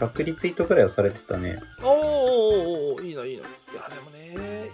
[0.01, 1.61] 100リツイートくらいはされてたね。
[1.83, 4.71] おーおーおーおーいいないいないやでもね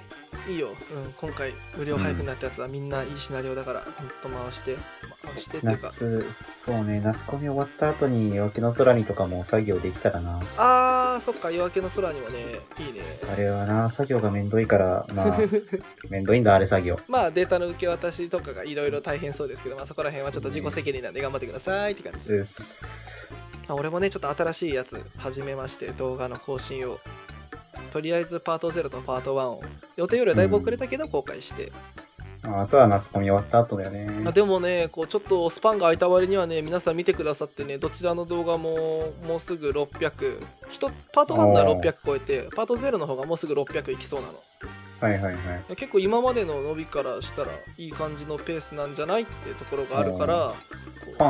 [0.48, 4.76] いいよ、うん、今回無料配布になったやつはみんないいシナリオだからほんと回して
[5.22, 6.24] 回してっていうか夏、
[6.64, 10.40] そうね、夏コミ終わった後に夜明けの空にとかも作業できたらな。
[10.56, 12.38] あーそっか夜明けの空にもね
[12.78, 15.38] いいねあれはな、作業がめんどいから、まあ、
[16.08, 16.96] めんどいんだ、あれ作業。
[17.06, 23.30] まあデータの受け渡しとかがいろいろ大変そうですけど、まあ、そこら辺はちょっと自己責任なんで頑張ってくださいって感じ、です。
[23.70, 26.98] まあ俺もねちょっと新しいやつ始めまして動画の更新を
[27.92, 29.62] とりあえずパート0とパート1を
[29.96, 31.70] 予定よりはだいぶ遅れたけど公開して、
[32.42, 34.08] ああとは夏コミ終わった後だよね。
[34.26, 44.32] あでもねこうちょっとスパンが空いた割にはね皆さん見てくださってねどちらの動画ももうすぐ600一パート1なら600超えてパート0の方がもうすぐ600いきそうなの
[45.00, 45.30] はいはいは
[45.70, 45.76] い。
[45.76, 50.52] 結構今までの伸びからしたらいい感じのペースなんじゃないってところがあるから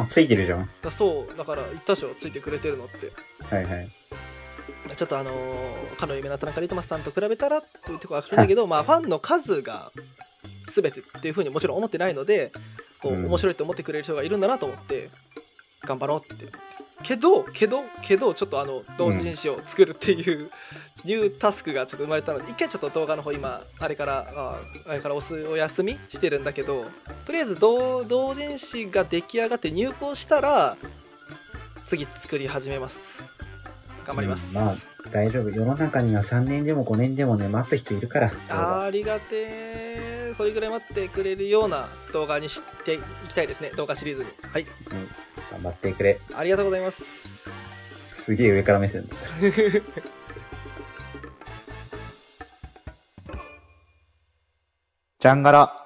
[0.09, 0.69] ついてるじゃん。
[0.83, 3.13] だそうだから言ったでしょついてくれてるのって
[3.55, 3.89] はいはい。
[4.97, 9.93] ちょっとあのーかの有名な田中リトマスさんと比べたらというところがあるんだけどまあファンの数が
[10.69, 12.51] 全てっていうふうにもちろん思ってないので
[13.01, 15.11] こう、うん面白いと思ってくれる人がいるんだなと思って
[15.83, 16.47] 頑張ろうって
[17.03, 20.51] けどけどけどちょっとあの同人誌を作るっていう、
[21.05, 26.85] ニュータスクがちょっと生まれたので一回ちょっと動画の方今あれからああれからおすお休みしてるんだけど
[27.25, 30.77] とりあえず同同人誌が出来上がって入稿したら
[31.85, 33.25] 次作り始めます。
[34.07, 34.75] 頑張ります、うんまあ、
[35.13, 35.51] 大丈夫。
[35.51, 38.33] 世の中には3年でも5年でもね、待つ人いるから。
[38.49, 43.71] ありがてえそれぐらい待ってくれるような動画にしていきたいですね。
[43.77, 44.31] 動画シリーズに。
[44.53, 44.63] はい。
[44.63, 46.21] うん頑張ってくれ。
[46.35, 49.17] ありがとうございますすげえ上から目線だ。
[55.19, 55.77] ジャンガラ。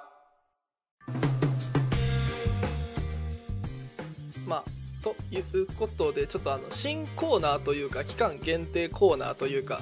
[4.47, 4.65] まあ
[5.03, 9.81] ということでちょっとあの新コーナーというか期間限定コーナーというか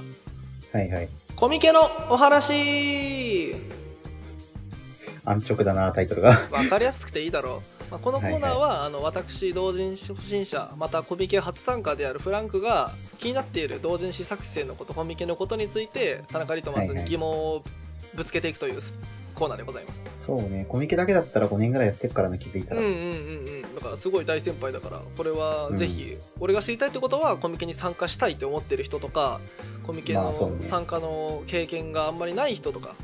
[0.72, 1.08] はいはい。
[1.36, 3.54] コミケのお話
[5.24, 6.30] 安直だな、タイトルが。
[6.50, 17.62] わかりやすくていいだろう、まあ、このコーナーはあの私同人誌初心者またコミケ初参加であるフランクが気になっている同人誌作成のことコミケのことについて田中リトマスに疑問を
[18.14, 18.80] ぶつけていくという
[19.34, 22.80] コーナーでございます、そうね、コミケだけだったら5年ぐらいやってるからな、気づいたら。
[22.80, 23.74] うんうんうんうん。
[23.74, 29.40] だからすごい大先輩だからこれはぜひ、俺が知りたいってことはコミケに参加したいって思ってる人とか
[29.84, 32.94] コミケの参加の経験があんまりない人とか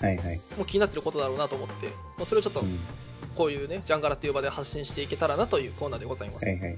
[0.00, 0.40] はいはい。
[0.58, 2.78] も気になってることだろうなと思って、まあ、それをちょっとうん。
[3.36, 6.76] こういうねジャンガラっていう場で発信していけたらなというコーナーでございます、はいはい。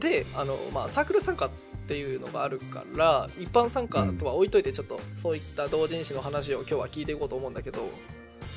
[0.00, 1.50] であの、まあ、サークル参加っ
[1.88, 7.80] ていうのがあるから一般参加とは置いといてちょっとそういった同人誌の話を今日は聞いていこうと思うんだけど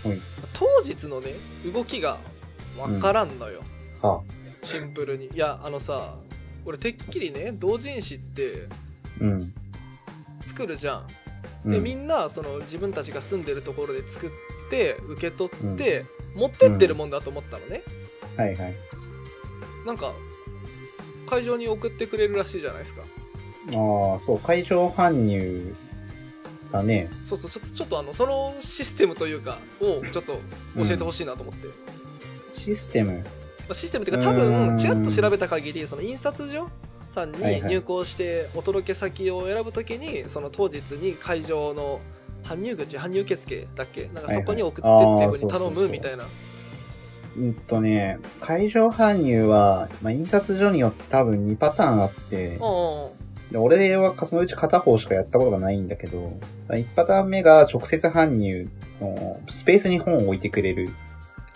[0.03, 0.19] はい。
[0.53, 1.35] 当日のね
[1.73, 2.17] 動きが
[2.77, 3.61] 分からんのよ、
[4.01, 4.21] は
[4.63, 5.27] シンプルに。
[5.27, 6.15] いやあのさ
[6.65, 8.67] 俺てっきりね同人誌って
[9.19, 9.53] うん。
[10.41, 11.07] 作るじゃん。
[11.65, 14.31] うん、でみんなその自分たちが住んでるところで作っ
[14.69, 17.83] て受け取って、持ってってるもんだと思ったのね、
[18.37, 18.75] はいはい。
[19.85, 20.13] なんか
[21.29, 23.01] 会場に送ってくれるらしいじゃないですか。
[23.01, 23.05] あ
[23.71, 25.75] あ、そう、会場搬入
[26.71, 27.09] だね。
[27.23, 30.39] そうそうちょっとちょっとあのそのシステムというかをちょっと
[30.75, 31.73] 教えてほしいなと思って、ま
[32.53, 33.23] システム？
[33.69, 36.69] あシステムっていうか多分ちらっと調べた限りその印刷所
[37.07, 37.71] さんにはいはい。
[37.71, 41.99] 入稿してお届け先を選ぶときにその当日に会場の
[42.43, 44.09] 搬入口搬入受付だっけ？
[44.13, 46.27] なんかそこに送ってっていうふうに頼むみたいな。
[47.37, 56.33] うんとね、会場搬入は、まあ、印刷所によって多分2パターンあって、うんで俺はそのうち片方しかやったことがないんだけど、
[56.69, 58.69] 1パターン目が直接搬入
[59.01, 60.91] の、スペースに本を置いてくれる。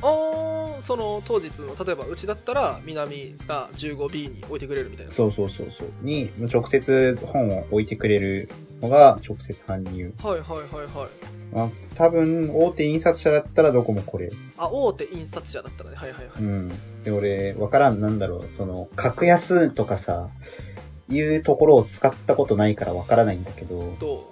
[0.02, 5.14] あーその当日の例えばうちだったら南が 15B に置いてくれるみたいな。
[5.14, 5.88] そうそうそうそう。
[6.02, 8.50] に、直接本を置いてくれる
[8.84, 10.14] のが直接搬入。
[10.22, 11.10] はいはいはいはい。
[11.54, 14.32] まあ、多分、大手印刷社だったらどこもこれ。
[14.58, 15.96] あ大手印刷社だったらね。
[15.96, 17.04] はいはいはい、うん。
[17.04, 20.30] で、俺、わからん、なんだろう、その、格安とかさ、
[21.10, 24.32] いうところを使ったことないからわからないんだけど、ど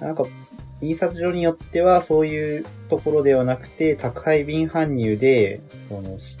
[0.00, 0.24] なんか、
[0.80, 6.38] 印刷所によってはそういうところではなくて、宅配便搬入で、その、し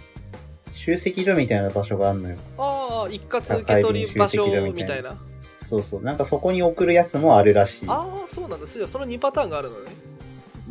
[0.72, 2.36] 集積所みたいな場所があるのよ。
[2.36, 5.16] うああ一括受け取り場所みたいな
[5.68, 6.02] そうそう。
[6.02, 7.88] なんかそこに送るやつもあるらしい。
[7.88, 9.90] ああそうなんだじゃあその2パターンがあるのね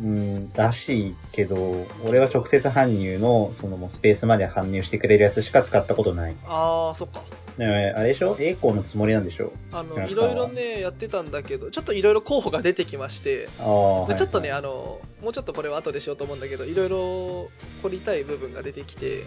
[0.00, 6.36] ん、らしいけど、俺は直接搬入の、そのもうスペースまで搬入してくれるやつしか使ったことない。
[6.46, 7.20] ああそっか
[7.58, 8.36] ねえあれでしょ？
[8.38, 9.52] 栄光のつもりなんでしょ？
[9.72, 17.50] あのいろいろねやってたんだけどちょっといろいろ候補が出てきましてあちょっとね、はいあのもうちょっとこれは後でしようと思うんだけどいろいろ
[17.82, 19.24] 掘りたい部分が出てきて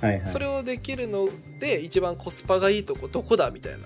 [0.00, 0.26] はいはい。
[0.26, 1.28] それをできるの
[1.60, 3.80] で一番コスパがいいとこどこだみたいな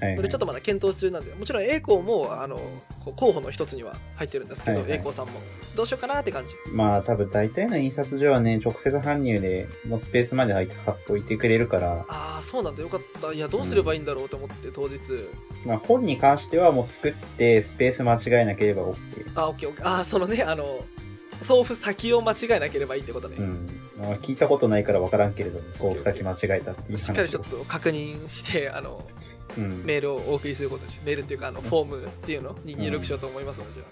[0.00, 0.16] はいはい。
[0.16, 2.60] これちょっとまだ検討中なんでもちろん栄光もあの
[3.16, 4.92] 候補の一つには入ってるんですけど、はいはい。
[4.94, 5.32] 栄光さんも。
[5.74, 6.54] どうしようかなって感じ。
[6.72, 12.82] まあ多分大体の印刷所はね、直接搬入で、もうスペースまで入って貼っといてくれるから、ああそうなんだ。
[12.82, 13.32] よかった。
[13.32, 14.98] いやどうすればいいんだろうと思って当日。
[15.66, 18.96] まあ本に関してはもう作ってスペース間違えなければ OK。
[19.34, 19.86] あオッケーオッケー。
[19.86, 20.84] ああそのねあの
[21.42, 23.80] 送付先を間違えなければいいってことね、うん。
[23.98, 26.98] まあ聞いたことないからわからんけれども、送付先間違えたっていう。
[26.98, 29.04] しっかりちょっと確認してあの
[29.56, 29.82] うん。
[29.84, 33.82] メールをお送りすることにしメールっていうかあのフォームっていうのに入力しようと思いますので、じゃ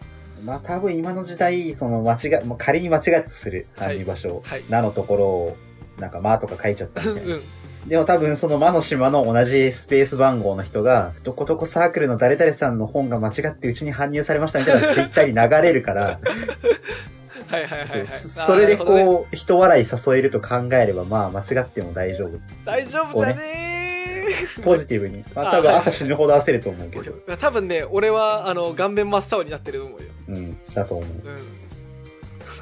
[0.44, 4.64] まあ多分今の時代、その間違い、もう仮に間違えたとする、はい搬入場所、はい。
[4.68, 5.56] なのところを、
[5.98, 7.34] なんか、まとか書いちゃったあみたいな。
[7.36, 7.42] うん
[7.86, 16.18] でも多分その魔の島の同じスペース番号の人が、どこどこサークルの誰々さんの本が間違ってうちに搬入されましたみたいなツイッターに流れるから、
[17.48, 18.06] はいはいはいはい。
[18.06, 22.38] そそれでこう、人笑い誘えると考えれば、まあ間違っても大丈夫。
[22.64, 24.26] 大丈夫じゃね
[24.62, 25.24] ポジティブに。
[25.34, 27.12] まあ多分朝死ぬほど焦ると思うけど。
[27.26, 30.08] ー多分ね俺はあの顔面真っ青になってると思うよ。
[30.28, 31.28] うん、だと思う。
[31.28, 31.42] うん。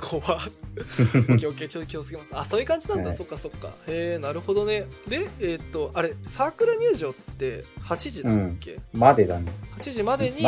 [0.01, 0.41] 怖っ。
[0.75, 2.31] オッケーオッケーちょっと気をつけます。
[2.33, 3.17] あそういう感じなんだ、はい。
[3.17, 3.69] そっかそっか。
[3.87, 4.87] へえなるほどね。
[5.07, 9.53] でえーっとあれサークル入場って8時だっけ、までだね。
[9.79, 10.43] 8時までに、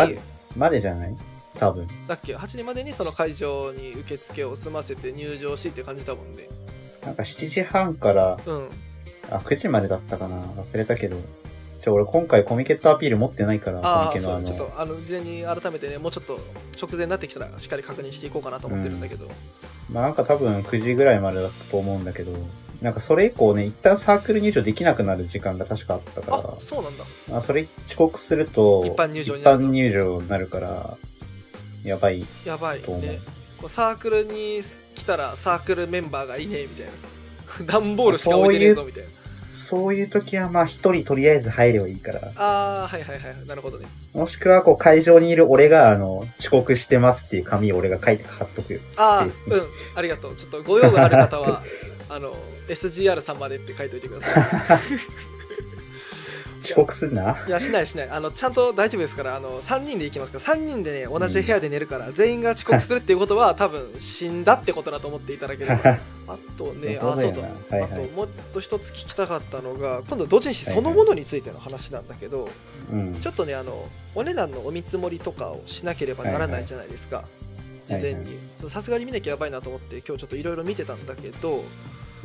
[0.57, 1.17] までじゃない？
[1.59, 1.87] 多分。
[2.09, 6.49] だっけ？8時までにその会場に受付を済ませて入場しって感じだもんね。
[7.05, 8.71] なんか7時半から、うん。
[9.31, 10.37] あ、9時までだったかな。
[10.37, 11.17] 忘れたけど。
[11.85, 16.41] ちょ、俺今回コミケットアピール持ってないから、ああコミケのあちょっとあの事前に改めてねもうちょっと
[16.81, 19.29] 直前になってきたらしっかり確認していこうかなと思ってるんだけど、
[19.91, 22.33] まあなんか多分9時ぐらいまでだったと思うんだけど、
[22.81, 27.05] なんかそれ以降ね、一旦サークル入場できなくなる時間が確かあったかあそうなんだ。
[27.05, 30.97] ら、まあそれ遅刻すると、一般入場になる一般入場になるから、
[31.85, 32.27] やばい。
[32.45, 33.03] やばいと思う。
[33.03, 33.21] ね
[33.59, 34.61] こうサークルに
[34.95, 36.93] 来たらサークルメンバーがいねえみたいな。
[37.73, 39.11] 段ボールしか置いてねえぞみたいな。
[39.53, 43.87] そういう時はまあ一人とりあえず入ればいいから、ああはいはいはいなるほどね。
[44.13, 48.81] もしくはこう会場にいる俺があの、遅刻してますっていう紙を俺が書いて貼っとくよ。
[48.97, 49.33] ああうん。
[49.95, 50.35] ありがとう。
[50.35, 51.63] ちょっとご用がある方は
[52.11, 52.37] あの
[52.69, 54.79] SGR さんまでって書いといてください
[56.65, 57.37] 遅刻すんな？
[57.47, 58.11] いやしないしない。
[58.11, 59.37] あのちゃんと大丈夫ですから。
[59.37, 60.57] あの3人で行きますから。
[60.57, 65.99] 3人でね同じ部屋で寝るから、全員が遅刻するっていうことは多分死んだってことだと思っていただければ。
[66.27, 67.43] あとねあそうだ。
[67.43, 67.49] は
[67.79, 67.93] いはい。
[67.93, 72.49] あともっと一つ聞きたかったのが今度同人誌そのものについての話なんだけど、
[72.91, 73.21] うん。
[73.21, 77.25] ちょっとねあのお値段のお見積もりとかをしなければならないじゃないですか、
[77.87, 78.39] 事前に。
[78.69, 81.65] さすがに見なきゃやばいなと思って今日ちょっといろいろ見てたんだけど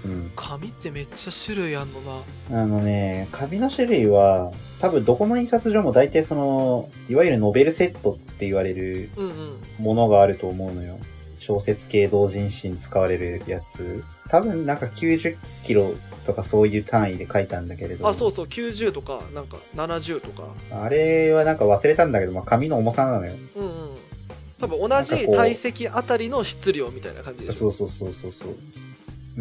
[0.04, 0.32] うん。
[0.36, 2.02] 紙ってめっちゃ種類あんの
[2.50, 11.00] なあのね、紙の種類は、多分どこの印刷所も大体その、いわゆるノベルセットって言われるうんうんものがあると思うのよ。
[11.40, 14.04] 小説系同人誌に使われるやつ。
[14.28, 15.94] 多分なんか90キロ
[16.26, 18.08] とかそういう単位で書いたんだけれど。
[18.08, 23.34] あそうそう90とかなんか70とかあれはなんか忘れたんだけど、まあ、紙の重さなのよ。
[23.56, 23.98] うんうん
[24.60, 28.58] 多分同じ体積あたりの質量みたいな感じでしょそうそうそうそうそう。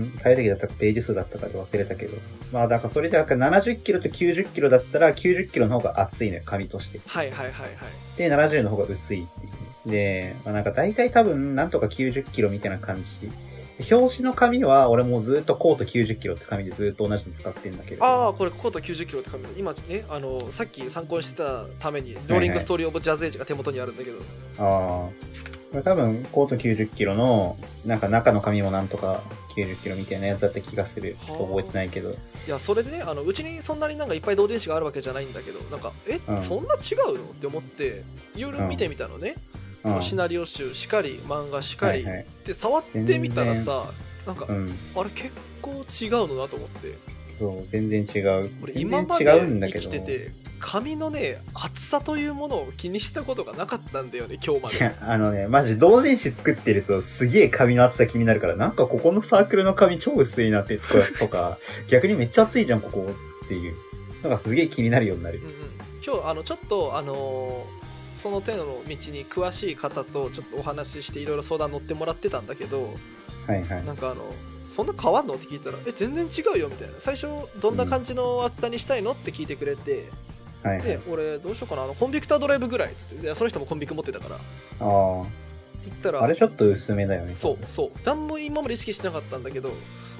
[0.00, 2.16] ん体積だったかページ数だったかで忘れたけど。
[2.52, 7.00] まあ、だからそれで、なんか70キロと90キロだったら、90キロの方が厚いのよ、紙として。
[7.06, 7.68] はいはいはいはい
[8.16, 9.50] で、70の方が薄いってい
[9.88, 9.90] う。
[9.90, 13.30] で、まあ、なんか大体多分、なんとか90キロみたいな感じ。
[13.92, 18.04] 表紙の紙は、俺もうずっとコート90キロって紙でずっと同じの使ってんだけど。
[18.04, 24.18] ああこれコート90キロって紙今ねあのさっき参考にしてたためにローリングストーリー・オブ・ジャズ・エイジが手元にあるんだけど、
[24.58, 25.57] ああ。
[25.70, 29.22] これ多分、コート90キロの、なんか中の紙もなんとか
[29.54, 31.16] 90キロみたいなやつだった気がする。
[31.26, 32.10] 覚えてないけど。
[32.10, 32.14] い
[32.50, 37.24] やそれでねあのうちにそんなになんかいっぱい同人誌があるわけじゃないんだけどなんかえ、うんそんな違うの？
[37.24, 38.02] って思って
[38.34, 39.34] いろいろ見てみたのね、
[39.84, 40.02] うん。
[40.02, 43.92] シナリオ集しかり漫画しかり、はいはいで触ってみたらさ
[44.26, 44.74] なんか、うん。
[44.96, 46.96] あれ結構違うのなと思って
[47.38, 48.50] そう、全然違う。
[48.62, 49.90] 俺全今まで然違うんだけ生ど。
[49.92, 63.06] きてて髪のね厚さというものを気にしたことがなかったんだよね今日まであのね、マジ同人誌作ってるとすげえ髪の厚さ気になるから、なんかここのサークルの髪超薄いなってとか、と か逆にめっちゃ厚いじゃん、ここ
[63.44, 63.74] っていう。
[64.22, 65.46] なんかすげえ気になるようになるうん。
[65.46, 65.52] うん、
[66.04, 67.78] 今日あのちょっとあのー
[68.18, 72.96] その手の道に詳しい方とちょっとお話ししていろいろ相談乗ってもらってたんだけど
[73.46, 73.86] はいはい。
[73.86, 74.24] なんかあの
[74.74, 75.34] そんな変わんの？
[75.34, 77.28] って聞いたらえ全然違うよみたいな最初
[77.60, 79.12] どんな感じの厚さにしたいの？
[79.12, 80.06] って聞いてくれて、
[80.62, 80.86] はいはい。
[80.86, 81.00] で。
[81.10, 81.82] 俺どうしようかな。
[81.84, 83.24] あのコンビクタードライブぐらいっつって。
[83.24, 84.36] いやその人もコンビク持ってたから。
[84.36, 84.38] あ
[85.84, 86.20] 言ったら。
[86.20, 86.24] あ。
[86.24, 87.34] あれちょっと薄めだよね。
[87.34, 87.90] そうそう。
[88.04, 89.72] 何も今まで意識してなかったんだけど。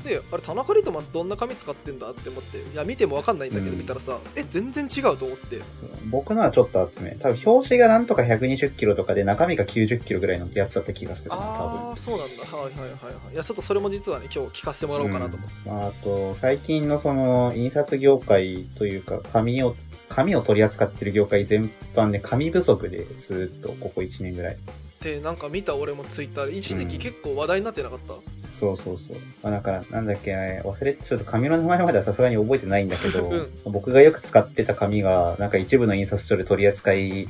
[0.05, 2.59] であれ田中リトマスどんな紙使ってんだって思って。
[2.59, 3.79] いや見ても分かんないんだけど、うん。
[3.79, 5.61] 見たらさえ全然違うと思って。
[6.09, 7.17] 僕のはちょっと厚め。
[7.17, 12.45] 多分表紙がなんとか120キロとかで中身が90キロぐらいのやつだった気がするな、多ああそうなんだ。
[12.45, 13.35] はいはいはいはい。
[13.35, 15.75] いやちょっとそれも実はね今日聞かせてもらおうかなと思って、分。
[15.75, 19.75] まあ、あと、最近のその、印刷業界というか、紙を、
[20.09, 24.57] 紙を取り扱ってる業界全般で紙不足でずっとここ1年ぐらい。
[25.01, 28.15] でなんか見た俺もツイッターで一時期結構話題になってなかった、
[28.59, 29.17] そうそうそう。
[29.45, 33.51] まあ、だから、なんだっけ、忘れて、ちょっと紙の名前まではさすがに覚えてないんだけど、うん。
[33.65, 37.29] 僕がよく使ってた紙が、なんか一部の印刷所で取り扱い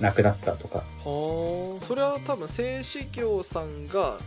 [0.00, 0.84] なくなったとか。
[1.04, 1.84] はあ。
[1.84, 4.18] それは多分製紙業さんが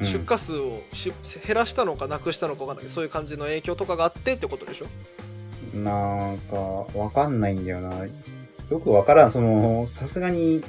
[0.00, 0.06] うん。
[0.06, 1.12] 出荷数をし、
[1.44, 2.88] 減らしたのかなくしたのか分かんない。
[2.88, 4.86] そういう感じの影響とかがあってってことでしょ？
[5.74, 6.56] なんか、
[6.94, 8.06] わかんないんだよな。
[8.70, 9.32] よくわからん。
[9.32, 10.62] その、さすがに、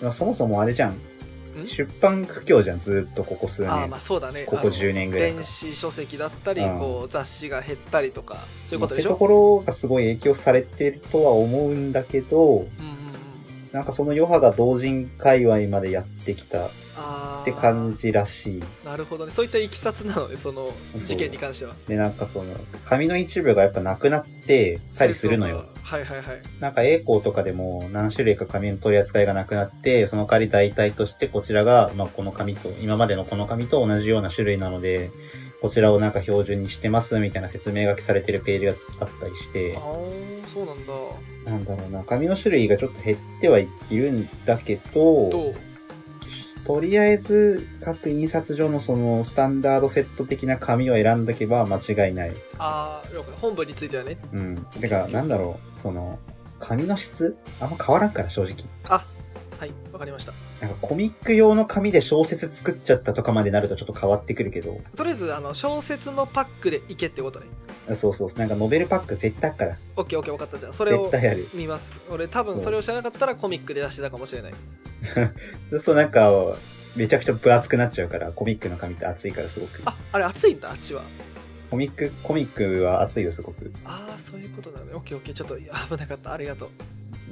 [0.00, 0.92] まあそもそもあれじゃん。
[0.92, 1.66] ん？
[1.66, 3.70] 出版苦境じゃん、ずっとここ数年。
[3.70, 12.68] ああまあそうだねここあの10年ぐらいか電子書籍だったり、うんこう雑誌が減ったりとかそういうことでしょ、ってところがすごい影響されてるとは思うんだけど、うんうんうん
[13.72, 18.62] なんかその余波が同人界隈までやってきたっあて感じらしい。
[18.84, 19.30] なるほどね。
[19.30, 21.74] そういったいきさつなのねその事件に関しては。
[21.86, 25.66] で、なんかその、紙の一部がやっぱなくなってたりするのよ。
[25.82, 26.42] はいはいはい。
[26.60, 35.10] なんか A 校とかでも何種類か紙の取り扱いがなくなって、その代わり代替としてこちらが、まあこの紙と、今までのこの紙と同じような種類なので、
[35.60, 39.74] こちらをなんか標準にしてますみたいな説明書きされてるページがあったりして。
[39.76, 39.82] あ、あ
[40.46, 40.92] そうなんだ。
[41.50, 45.54] なんだろうな、紙の種類がちょっと減ってはいるんだけど、
[46.68, 52.32] とりあえず各印刷所のそのスタンダードセット的な紙を選んどけば間違いない。
[52.58, 54.66] ああ本文についてはねうん。
[54.78, 56.18] てか、なんだろう、その、
[56.60, 57.38] 紙の質？
[57.58, 58.56] あんま変わらんから正直。
[59.58, 60.32] はいわかりました。
[60.60, 67.46] なんかコミック用の紙で小説作っちゃったとかまでなるとちょっと変わってくるけど、とりあえずあの小説のパックでいけってことね。
[67.94, 69.76] そうそう、なんかノベルパック絶対あっから。
[69.96, 70.58] オッケーオッケー分かった。
[70.58, 71.48] じゃあそれを絶対ある。
[71.54, 71.94] 見ます。
[72.10, 74.54] 俺多分それを知らなかったらコミックで出してたかもしれない。
[75.80, 75.94] そう。
[75.96, 76.30] なんか、
[76.94, 79.82] めちゃくちゃ分厚くなっちゃうから、コミックの紙って厚いからすごく。
[79.84, 81.02] ああれ熱いんだあっちは。
[81.70, 83.72] コミック、コミックは厚いよ、すごく。
[83.84, 85.34] ああそういうことなのねオッケーオッケー。
[85.34, 85.64] ちょっと危
[85.96, 86.32] なかった。
[86.32, 86.68] ありがとう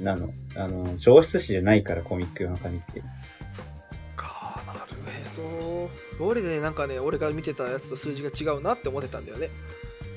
[0.01, 0.33] なの。
[0.55, 3.01] あの、上質紙じゃないから、コミック用の紙って。
[3.47, 3.65] そっ
[4.15, 9.49] かなるへそ俺でねなんかね俺が見てたやつと数字が違うなって思ってたんだよね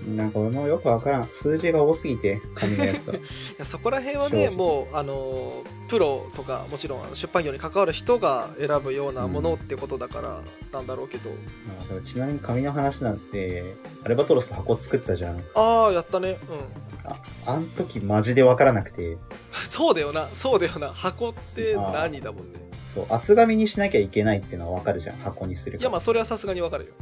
[0.07, 1.29] なんか俺もよくわからん。
[1.29, 3.15] 数字が多すぎて、紙のやつは。
[3.17, 3.21] い
[3.59, 10.43] やそこら辺はねもうあのプロとかもちろん出版業に関わる人が選ぶようなものってことだから
[10.73, 11.37] なんだろうけど、ま
[11.85, 13.75] あでもちなみに紙の話なんて、
[14.05, 15.43] アルバトロスと箱作ったじゃん。
[15.55, 16.39] ああやったね。
[16.51, 17.11] うん。
[17.11, 19.19] あ、あん時マジでわからなくて、
[19.65, 20.29] そうだよな。
[20.35, 20.89] そうだよな。
[20.93, 22.61] 箱って何だもんね。
[22.95, 25.83] そう、厚紙にしなきゃいけないっていうのはわかるじゃん、箱にするから。
[25.83, 26.93] いやまあそれはさすがにわかるよ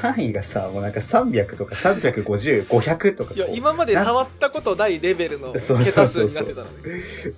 [0.00, 3.34] 単位がさ、もうなんか300とか350、500とか。
[3.34, 6.72] いや今まで触ったことないレベルの桁数になってたのね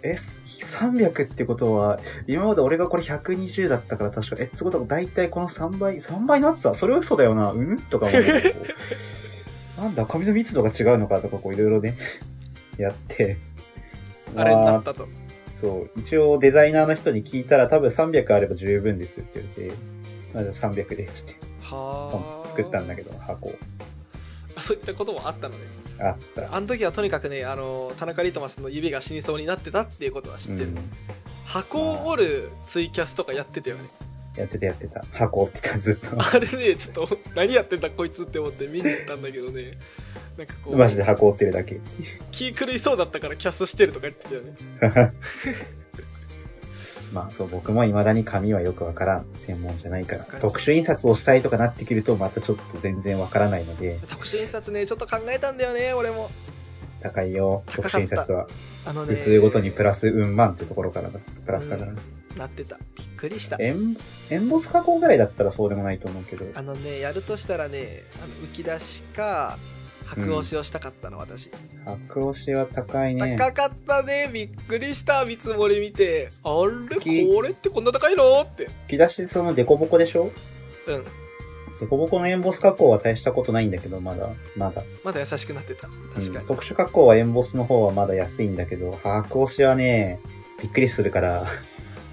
[0.03, 6.75] え、300ってことは、今まで俺がこれ120だったから確か、え、ってことは大体この3倍、3倍になってた？
[6.75, 7.79] それは嘘だよな、うん？
[7.91, 8.23] とか思う
[9.83, 11.97] なんだ、紙の密度が違うのかとか、こういろいろね、
[12.79, 13.39] やって。
[14.37, 15.09] あれになまあったと。
[15.55, 19.77] そう、一応デザイナーの人に聞いたら多分300あれば十分ですって言って、
[20.35, 23.53] まあ、じゃあ300で、つって、はあ作ったんだけど、箱。
[24.57, 25.65] あそういったこともあったのね
[25.99, 26.55] あった。
[26.55, 30.79] あの時はとにかくねあの田中リトマスの指が死にそうになってたっていうことは知ってる、うん
[31.45, 33.83] 箱を折るツイキャスとかやってたよね
[34.35, 35.05] やってたやってた。
[35.13, 36.17] 箱折ってた、ずっと。
[36.19, 39.73] あれねちょっと何やってんだこいつって思って見に行ったんだけどね
[40.39, 41.81] なんかこうマジで箱折ってるだけ。
[42.33, 45.13] 気狂いそうだったからキャスしてるとか言ってたよね
[47.15, 49.27] まあ、そう、僕も未だに紙はよくわからん。
[49.37, 56.31] 専門じゃないから特殊印刷をしたいとかなってくると、またちょっと全然わからないので、特殊印刷ねちょっと考えたんだよね俺も
[57.01, 57.63] 高いよ。
[57.67, 58.49] 特殊印刷は。
[58.87, 61.21] あのね部数ごとにプラスうん万ってところからだ。
[61.47, 61.93] プラスだから。
[61.93, 61.99] うん
[62.37, 63.97] なってたびっくりしたエン、
[64.29, 66.45] エンボス加工ぐらいだったらそうでもないと思うけど。
[66.55, 69.57] あのねやるとしたらねあの浮き出しか
[70.07, 71.51] 白押しをしたかったの、私。
[72.09, 73.37] 白押しは高いね。
[73.39, 74.31] 高かったね。
[74.33, 76.31] びっくりした見積もり見て。
[76.45, 76.51] あ
[76.91, 76.99] れ？
[76.99, 78.41] きこれってこんな高いの？
[78.43, 78.67] って。
[78.87, 80.31] 吹き出しそのデコボコでしょ？
[80.87, 81.05] うん。
[81.81, 84.85] デコボコのエンボス加工は大したことないんだけど、まだ、まだ。
[85.03, 85.89] まだ優しくなってた。
[86.15, 86.47] 確かに、うん。
[86.47, 90.21] 特殊加工はエンボスの方はまだ安いんだけど、白押しはね、
[90.63, 91.45] びっくりするから、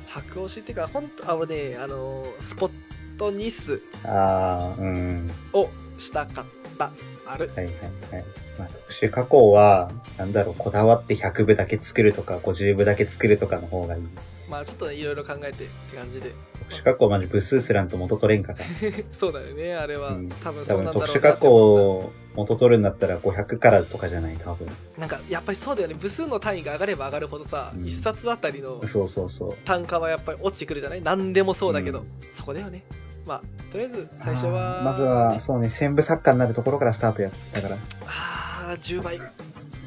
[0.07, 2.71] 白押しっていうか本当あのねあのスポッ
[3.17, 5.31] トニスあー、うん。
[5.53, 6.45] をしたかっ
[6.77, 6.91] た
[7.31, 7.51] ある。
[7.55, 8.25] はいはいはい。
[8.59, 14.03] まあ、特殊加工は、なんだろう、こだわって100部だけ作るとか、50部だけ作るとかの方がいい。
[14.49, 16.33] まあちょっとねいろいろ考えてって感じで。
[16.59, 18.59] 特殊加工マジ部数すらんと元取れんから。
[19.13, 20.29] そうだよねあれは、うん。
[20.43, 24.67] 多分そう多分なんだろうな特殊加工元取るんだったら500からとかじゃない、多分。
[24.97, 25.93] なんかやっぱりそうだよね。
[25.97, 27.85] 部数の単位が上がれば上がるほどさ、うん。
[27.85, 29.53] 一冊あたりのそうそうそう。
[29.63, 31.01] 単価はやっぱり落ちてくるじゃない？
[31.01, 32.07] 何でもそうだけど、うん。
[32.29, 32.83] そこだよね
[33.25, 33.41] まあ
[33.71, 37.75] とりあえず最初はまずは、そうね、専部作家になるところからスタートやったから。
[38.07, 39.19] あー10倍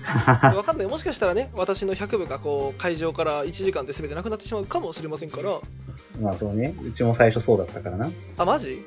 [0.55, 0.87] わかんない。
[0.87, 5.61] もしかしたらね私の100部がこう会場から1時間で全てなくなってしまうかもしれませんから。
[6.21, 8.11] まあそうね、うちも最初そうだったからな。
[8.39, 8.85] あマジ？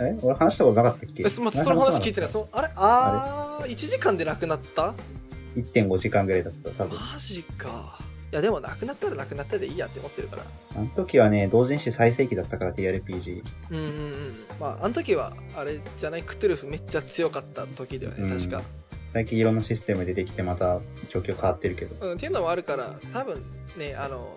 [0.00, 1.22] え俺話したことなかったっけ？
[1.24, 2.30] えそ,、まあ、その話聞いてない。
[2.30, 2.68] そのあれ？
[2.76, 4.94] ああ1時間でなくなった
[5.56, 6.98] ？1.5時間ぐらいだった、多分。
[6.98, 7.98] マジか
[8.30, 10.42] いやでもなくなったらなくなったでいいやって思ってるから
[10.76, 13.42] あの時はね、同人誌最盛期だったから TRPG。
[13.70, 18.62] うんうんうんまああの時はあれじゃないクトゥルフめっちゃ強かった時だよねうん確か、
[19.12, 22.06] 最近いろんなシステム出てきてまた状況変わってるけど。
[22.06, 23.42] うん、っていうのもあるから多分
[23.76, 24.36] ねあの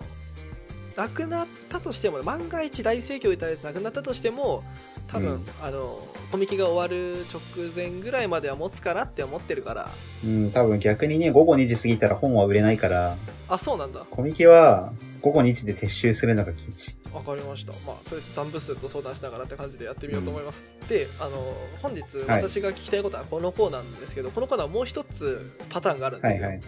[0.96, 4.62] なくなったとしても万が一大盛況いただいてなくなったとしても
[5.08, 5.46] 多分、うん。
[5.62, 5.98] あの
[6.30, 9.90] コミケが終わる直前ぐらいまでは持つかなって思ってるから。
[10.24, 13.16] うん、多分逆にね、午後2時過ぎたら本は売れないから、
[13.48, 14.06] あそうなんだ。
[14.08, 16.96] コミケは午後2時で撤収するのが吉。
[17.12, 17.72] わかりました。
[17.86, 22.42] まあとりあえず残部数と相談しながらって感じでやってみようと思います、であの本日はい。
[22.42, 26.62] 私が聞きたいことはこのコーナーなんですけど、このコーナーはもう一つパターンがあるんですよ、はいはい。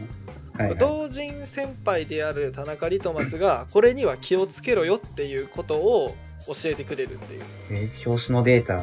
[0.59, 0.79] はい、はい。
[0.79, 6.15] 同人先輩である田中リトマスがこれには気をつけろよっていうことを
[6.47, 7.43] 教えてくれるっていう。
[7.71, 8.83] え、表紙のデータ？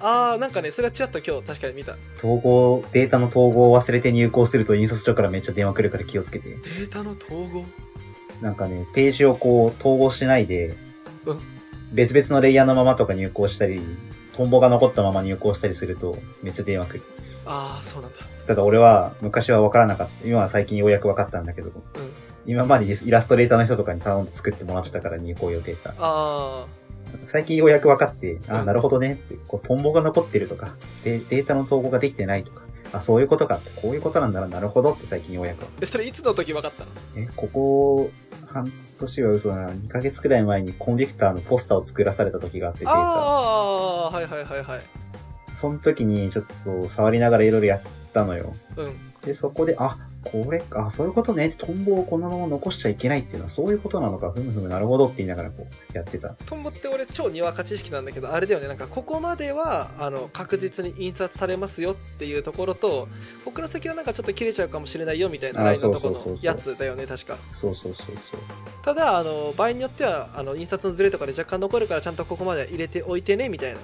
[0.00, 1.96] あーなんかねそれはちらっと今日確かに見た。
[2.18, 6.50] 統合、データの統合を忘れて入稿すると印刷所からめっちゃ電話来るから気をつけて。
[6.50, 7.64] データの統合？
[8.42, 10.76] なんかね、ページをこう統合しないで
[11.24, 11.40] うん、
[11.92, 13.80] 別々のレイヤーのままとか入稿したり、
[14.34, 17.02] トンボが残ったまま入稿したりするとめっちゃ電話来る。
[17.46, 18.18] ああそうなんだ。
[18.46, 20.28] ただ俺は昔は分からなかった。
[20.28, 21.74] 今は最近ようやく分かったんだけど、うん
[22.46, 25.94] 今までイラストレーターの人とかに頼んで作ってもらってたから入稿予定た。
[25.98, 26.66] あ
[27.26, 28.66] 最近ようやく分かって、あ、うん。
[28.66, 30.74] なるほどねって、こう、トンボが残ってるとか、
[31.04, 35.64] で、データの統合ができてないとか、あ、そういうことかって、こういうことなんだな、なるほどって最近ようやく。
[35.64, 36.90] ーえそれいつの時分かったの？
[37.16, 38.10] え、ここ、
[38.46, 42.96] 半年は嘘だな、2ヶ月くらい前にコンビクターのポスターを作らされた時があって、データ。
[42.96, 43.00] あ
[44.08, 44.80] あはいはいはいはい。
[45.54, 47.80] その時にちょっと触りながらいろいろやっ
[48.12, 48.54] たのよ。
[48.76, 48.96] うん。
[49.22, 49.96] で、そこで、あ、
[50.30, 56.30] これか、あ、そういうことね、トンボをこのまま残しちゃいけないっていうのはそういうことなのか、ふむふむなるほどって言いながらこう、やってた。
[56.46, 63.08] トンボって俺超にわか知識なんだけどあれだよねなんかここまではあの確実に印刷されますよっていうところと
[63.44, 68.40] ここから先はなんかちょっと切れちゃうかもしれないよみたいなあラインのとこのやつだよね確かそうそうそうそう。
[68.84, 73.80] ただあの場合によってはあの印刷のズレとかで若干残るからちゃんとここまで入れておいてねみたいな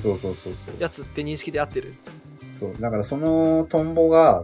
[0.00, 0.80] そうそうそうそう。
[0.80, 1.94] やつって認識で合ってる？
[2.58, 2.74] そう。
[2.80, 4.42] だからそのトンボが、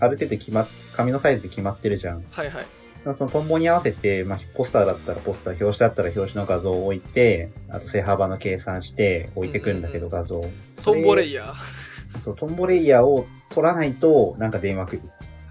[0.00, 2.24] ある程度決まっ、紙のサイズで決まってるじゃん。
[2.30, 2.66] はいはい
[3.04, 10.44] そのトンボに合わせて、まあ、ポスターだったらポスター、表紙だったら表紙の画像を置いて、あと背幅の計算して置いてくんだけど、うん画像。
[10.82, 12.18] トンボレイヤー。
[12.18, 15.02] そう、トンボレイヤーを取らないと、なんか電話来る。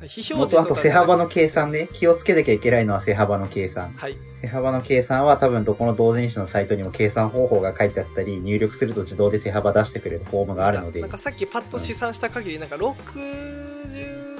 [0.03, 1.89] 非もっとあと背幅の計算ね。
[1.93, 3.93] 気をつけなきゃいけないのは背幅の計算。
[3.93, 4.17] はい。
[4.39, 12.77] 背幅の計算は多分どこの同人誌のサイトにも計算方法が書いてあったり、入力すると自動で背幅出してくれるフォームがあるのでなん、かさっきパッと試算した限り、なんか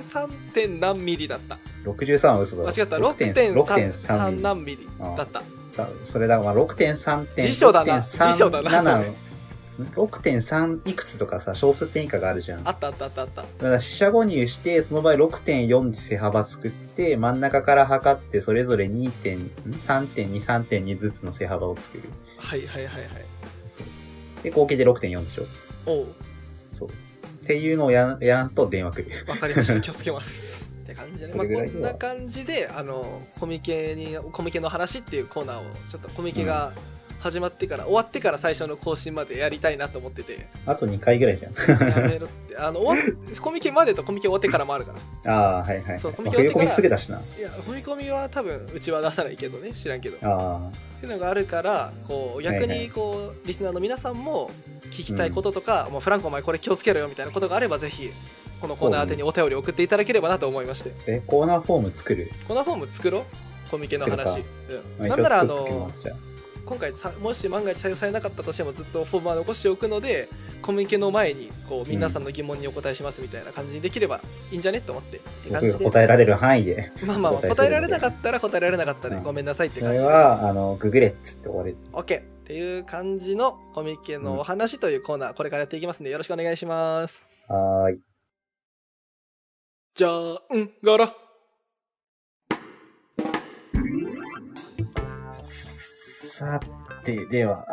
[0.01, 0.51] 63.
[0.53, 2.69] 点何ミリだった？63は嘘だろ。
[2.69, 2.97] 間違った。
[2.97, 4.87] 6.3 6.3ミリ何ミリ
[5.17, 5.41] だった。
[5.75, 7.47] だそれだ、まあ、6.3点。
[7.47, 9.13] 辞書だな6.3辞書だなそれ7
[9.95, 12.63] 6.3いくつとかさ、小数点以下があるじゃん。
[12.63, 13.43] だあったあったあったあった。
[13.43, 22.03] から四捨五入して、その場合6.4で背幅作って、真ん中から測って、それぞれ2点、ん3.2、3.2ずつの背幅を作る。
[22.37, 23.07] はいはいはいはい。
[23.67, 25.45] そうで、合計で6.4でしょ。
[25.85, 26.07] おう。
[26.71, 26.89] そう。
[27.47, 29.25] っていうのをややらんと電話来る。
[29.25, 29.79] わかりました。
[29.79, 30.65] 気をつけます。
[30.83, 31.33] って感じでね。
[31.33, 36.73] まあ、こんな感じで、あの、コミケに、コミケの話っていうコーナーを、ちょっとコミケが
[37.19, 41.89] 始まってから、終わってから最初の更新までやりたいなと思ってて、あと2回ぐらいじゃん。
[41.89, 44.93] やめろって、あの、終わっコミケまでとコミケ終わってからもあるか
[45.23, 45.33] ら。
[45.33, 45.99] ああ、はいはい。
[45.99, 47.21] そうコミケ終わってからすぐだしな。
[47.39, 50.17] いや、踏み込みは多分、うちは出さないけどね、知らんけど。
[50.17, 50.69] っあ
[50.99, 54.51] ていうのがあるから、こう、逆に、こう、リスナーの皆さんも
[54.91, 58.11] 聞きたいこととか、もうフランコお前これ気をつけろよみたいなことがあれば、ぜひ、
[58.61, 60.91] このコーナー宛てにお便り送っていただければなと思いまして。
[60.91, 61.01] あ。
[61.07, 62.31] え、コーナーフォーム作る？
[62.47, 63.23] コーナーフォーム作ろう？
[63.69, 64.33] コミケの話。
[64.33, 64.45] 作
[64.99, 65.07] うん。
[65.07, 65.91] なんなら、あの
[66.67, 70.27] 今回さ、もし万が一採用されなかったとしてもずっとフォームは残しておくので、
[70.61, 75.17] コミケの前に、こう、皆さんの疑問にお答えしますみたいな感じにできればいいんじゃねって思って。
[75.17, 75.91] って感僕が。
[75.91, 76.91] 答えられる範囲で。
[77.05, 80.09] まあまあ、お答えられなかったら答えられなかったで、うんごめんなさいってそ感じです。
[80.09, 81.77] れは、あの、ググれっつって終わる。
[81.93, 87.25] OK っていう感じのコミケのお話というコーナー、これからやっていきますんでよろしくお願いします。
[87.47, 88.01] はーい。
[89.95, 91.26] じゃあ、うん、ガラ。
[96.37, 96.59] さ
[97.03, 97.65] て、では、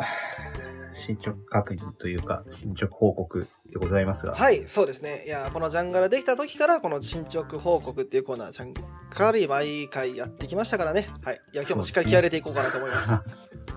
[0.91, 4.33] 進捗確認というか、進捗報告でございますが。
[4.33, 5.23] はい、そうですね。
[5.27, 8.73] いや、このジャンガラできた時から、この進捗報告っていうコーナー、ちゃん
[9.11, 11.05] かり毎回やってきましたからね。
[11.23, 11.41] はい。
[11.53, 13.09] いや、今日もしっかり気合い入れていこうかなと思います。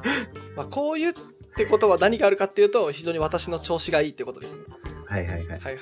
[0.57, 1.15] まあ、こういうっ
[1.55, 4.63] てことは何があるかっていうと、非常に私の調子がいいってことですね。
[5.05, 5.47] はいはいはい。
[5.47, 5.79] はいはいはい。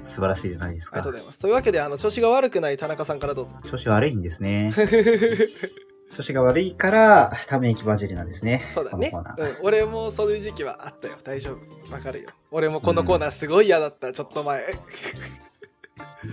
[0.00, 1.12] 素晴らしいじゃないですかありがとう。
[1.12, 1.38] ございます。
[1.38, 3.56] というわけで、あの、調子が悪くない田中さんからどうぞ。
[3.70, 4.72] 調子悪いんですね。
[6.16, 8.66] 調子が悪いから、ため息混じりなんですね。
[8.68, 9.12] そうだね。
[9.38, 11.14] うん、俺もそういう時期はあったよ。
[11.24, 11.92] 大丈夫。
[11.92, 12.30] わかるよ。
[12.50, 14.62] 俺もこのコーナーすごい嫌だった、ちょっと前。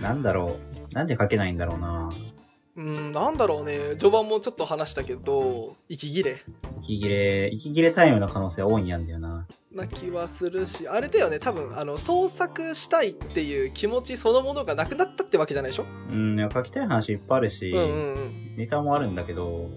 [0.00, 0.56] なんだろ
[0.90, 0.94] う。
[0.94, 2.10] なんで書けないんだろうな。
[2.76, 3.96] うん、なんだろうね。
[3.98, 6.42] 序盤もちょっと話したけど、息切れ
[6.82, 9.46] 息切れ、息切れタイムの可能性は多いんやんだよな。
[9.72, 11.38] な気はするし、あれだよね。
[11.38, 15.84] 多分、あの、創作したいっていう気持ちそのものがなくなったってわけじゃないでしょ？
[16.10, 17.92] うん、書きたい話いっぱいあるし、うんうんう
[18.28, 18.56] ん。
[18.56, 19.68] ネタもあるんだけど、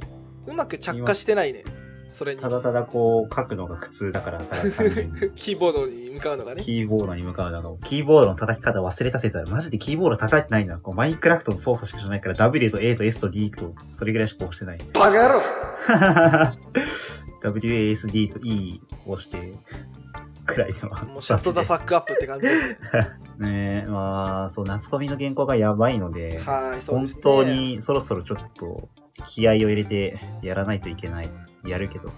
[0.47, 1.63] うまく着火してないね。
[2.13, 2.49] それにた。
[2.49, 5.31] だただこう書くのが苦痛だから、ただ単純に。
[5.35, 6.63] キーボードに向かうのがね。
[6.63, 9.47] キーボードに向かうのが、キーボードの叩き方忘れた説ある。
[9.49, 10.77] マジでキーボード叩いてないんだ。
[10.77, 14.77] こうマインクラフトの操作しかしないから W と A と S と D と、それぐらいしか押してない。
[14.93, 15.41] バカ野郎
[17.43, 19.53] WASD と E を押して、
[20.45, 21.03] くらいでは。
[21.05, 22.77] もうシャットザファックアップって感じですね。
[23.39, 27.21] ねえ、まあ、そう、夏コミの原稿がやばいので、はい、そう本ですね。
[27.23, 28.89] 当にそろそろちょっと
[29.27, 31.29] 気合を入れてやらないといけない。
[31.65, 32.11] やるけど。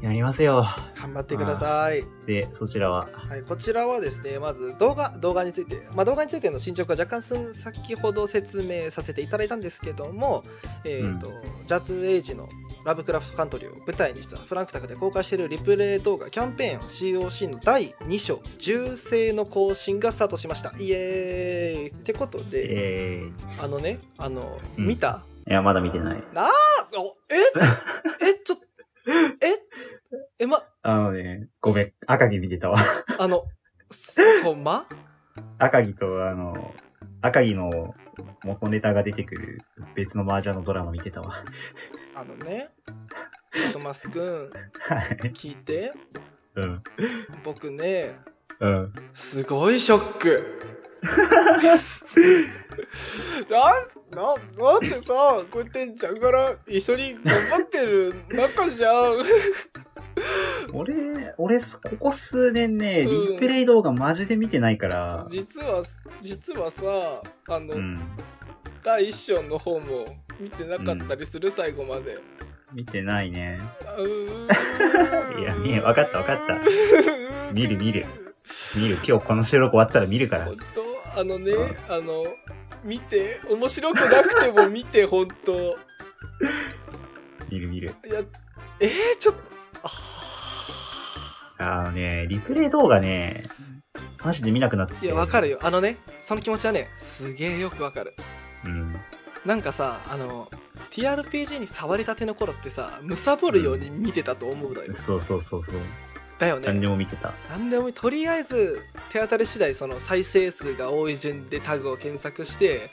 [0.00, 0.64] やりますよ。
[0.96, 2.04] 頑張ってください。
[2.24, 3.08] で、そちらは？
[3.12, 10.44] はい、こちらはですね、まず動画、動画について、まあ、動画についての進捗は若干すん先ほど説明させていただいたんですけども、
[10.84, 11.26] えっ、と、
[11.66, 12.48] ジャズエイジの
[12.84, 20.72] ラブクラフトカントリーを舞台にしたフランクタクで公開しているリプレイ動画キャンペーン COC の第2章、銃声の更新がスタートしました。
[20.78, 26.22] イエーイってことで、えー、あのね、あの、うん見たいや、まだ見てない。
[26.34, 26.50] あ
[26.96, 27.36] おえ？
[28.28, 28.58] え、ちょっ
[29.40, 29.58] え？
[30.40, 32.78] え、ま、あのね、ごめん、赤木見てたわ。
[33.18, 33.46] あの、
[33.90, 34.86] そま？
[35.58, 36.74] 赤木と、あの、
[37.22, 37.94] 赤木の
[38.44, 39.62] 元ネタが出てくる
[39.94, 41.42] 別の麻雀のドラマ見てたわ。
[42.14, 42.68] あのね、
[43.72, 44.50] トマスくん、
[44.94, 45.08] はい。
[45.32, 45.92] 聞いて、
[46.56, 46.82] うん。
[47.42, 48.18] 僕ね、
[48.60, 48.92] うん。
[49.14, 50.77] すごいショック。
[53.48, 53.56] な、
[54.10, 59.22] な、なんでさ、こうやってちゃんから一緒に頑張ってる中じゃん。
[60.72, 60.94] 俺、
[61.38, 61.64] 俺、こ
[61.98, 65.26] こ数年ね、うんリプレイ動画マジで見てないから。
[65.30, 65.82] 実は、
[66.20, 68.00] 実はさ、あの、うん。
[68.82, 70.06] 第一章の方も
[70.40, 72.18] 見てなかったりする、最後まで。
[72.72, 73.60] 見てないね。
[75.38, 76.58] いやねわかったわかった
[77.52, 78.04] 見る見る。
[78.76, 78.98] 見る。
[79.06, 80.56] 今日この収録終わったら見るから本。
[80.74, 80.87] 当？
[81.16, 81.52] あのね、
[81.88, 82.24] あの、
[82.84, 85.76] 見て面白くなくても見て 本当
[87.50, 87.94] 見る見る。
[88.08, 88.20] いや
[88.80, 89.40] えー、ちょっと
[91.58, 93.42] ああのね、リプレイ動画ね、
[94.24, 94.94] マジで見なくなって。
[94.94, 98.14] ーいやわかるよあのねその気持ちはねすげえよくわかる
[98.64, 98.94] うん。
[99.44, 100.50] なんかさあの
[100.90, 105.74] TRPG に触りたての頃ってさ貪るように見てたと思うのよ、そうそうそうそう。
[106.38, 107.32] だよ何ねでも見てた。
[107.50, 112.90] なんでもいいとりあえず手当たり次第その再生数が多い順でタグを検索して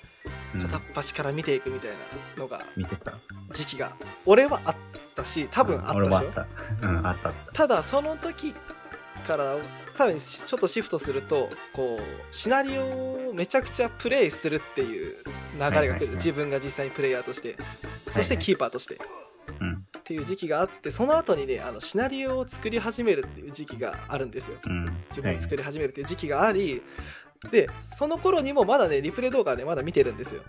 [0.56, 0.62] うん。
[0.62, 3.14] 片っ端から見ていくみたいなのが見てた。
[3.52, 3.96] 時期が。
[4.26, 4.76] 俺はあっ
[5.16, 6.48] たし多分あったでしょ、俺もあった。
[6.88, 7.18] うん、あっ
[7.54, 8.54] ただその時
[9.28, 9.56] から
[9.96, 16.10] さらにちょっとシフトするとこうシナリオをめちゃくちゃプレイするっていう流れが来る、はいはいはい。
[16.16, 17.58] 自分が実際にプレイヤーとして。
[18.12, 18.46] そしてはいはい。
[18.46, 18.98] キーパーとして、
[19.60, 19.86] うん。
[19.98, 24.86] っていう時期があってその後にねあのシナリオを作り始めるっていう時期があるんですようん。
[25.10, 26.82] 自分で作り始めるっていう時期があり、
[27.52, 30.42] でその頃にもまだねリプレイ動画でまだ見てるんですよ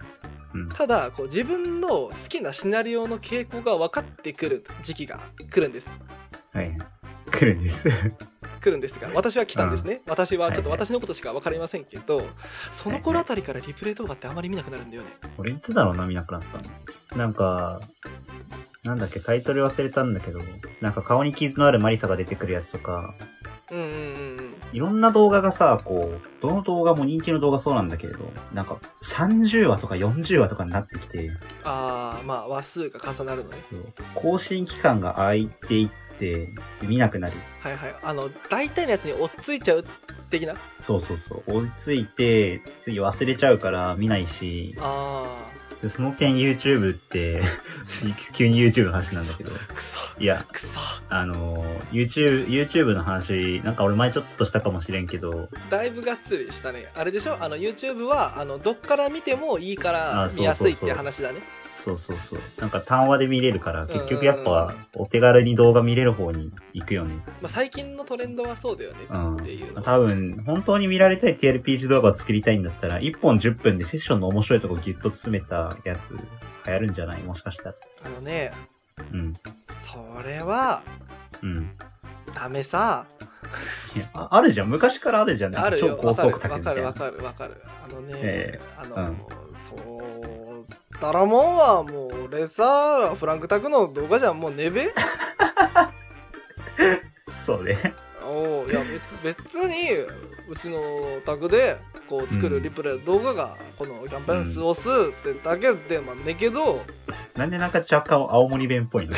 [0.54, 5.20] うんただこう自分の好きなシナリオの傾向が分かってくる時期が
[5.50, 5.90] 来るんです
[6.52, 6.78] はいはい。
[7.30, 7.88] 来るんです。
[8.60, 12.22] 来るんですが私は来たんですね、私はちょっとはいはい私のことしか分かりませんけど、
[12.70, 17.18] その頃あたりからリプレイ動画ってあまり見なくなるんだよね俺いつだろうな、見なくなったの。
[17.18, 17.80] なんか、
[18.86, 20.40] なんだっけ、タイトル忘れたんだけど、
[20.80, 23.14] なんか顔に傷のあるマリサが出てくるやつとか、
[23.70, 23.94] うんうんうんう
[24.42, 24.54] ん。
[24.72, 28.20] いろんな動画がさ、こう、どの動画も人気の動画そうなんだけれど、
[28.52, 31.30] なんか30話とか40話とかになってきて、
[31.64, 33.56] ああまあ話数が重なるのね。
[33.68, 33.92] そう。
[34.14, 36.48] 更新期間が空いていって、
[36.82, 37.34] 見なくなる。
[37.60, 37.96] はいはい。
[38.04, 39.84] あの大体のやつに追っついちゃう
[40.30, 40.54] 的な？
[40.82, 41.58] そうそうそう。
[41.58, 45.24] 追いついて、次忘れちゃうから見ないし、あ
[45.82, 47.42] でその点 YouTube って、
[48.32, 49.98] 急に YouTube の話なんだけど、ーくそ。
[50.18, 50.78] いや、くそ。
[51.10, 56.90] あの、YouTube、YouTube の話、なんか俺前ちょっとしたかもしれんけど、だいぶがっつりしたね。
[56.94, 57.36] あれでしょ？
[57.40, 61.40] あの YouTube はあのどっから見てもいいから見やすいって話だね。
[61.40, 61.65] そうそうそう。
[62.58, 67.14] なんか単話で見れるから、結局やっうんぱお手軽に動画見れる方に行くよね。
[67.40, 69.82] まあ、最近のトレンドはそうだよねうんっていうの。
[69.82, 76.10] 多分、本当に見られたい TRPG 動画を作りたいんだったら、1本10分でセッションの面白いとこギュッと詰めたやつ、
[76.66, 77.22] 流行るんじゃない？
[77.22, 77.74] もしかしたら。
[78.04, 78.50] あのね
[79.12, 79.34] うん。
[79.70, 79.96] そ
[80.26, 80.82] れは
[81.42, 81.70] うん。
[82.34, 83.06] ダメさ
[83.94, 84.68] いやああるじゃん。
[84.68, 85.56] 昔からあるじゃん。
[85.56, 86.74] あるよ超高速わかるわ卓みたいな。
[86.74, 89.16] かるわかるわかるあのね、えあの、うん
[89.54, 90.15] そう
[91.00, 94.40] たらもんはもう俺さフランクタクの動画じゃん。
[94.40, 94.92] もうねべ。
[97.36, 97.94] そうね。
[98.24, 99.90] おういや別別に
[100.48, 100.80] うちの
[101.24, 101.78] タグで
[102.08, 104.92] こう作るリプレイ動画がこのキャンペーンスをすっ
[105.22, 106.84] てだけでまあねけど、
[107.36, 109.12] なんでなんか若干青森弁っぽいの？
[109.12, 109.14] い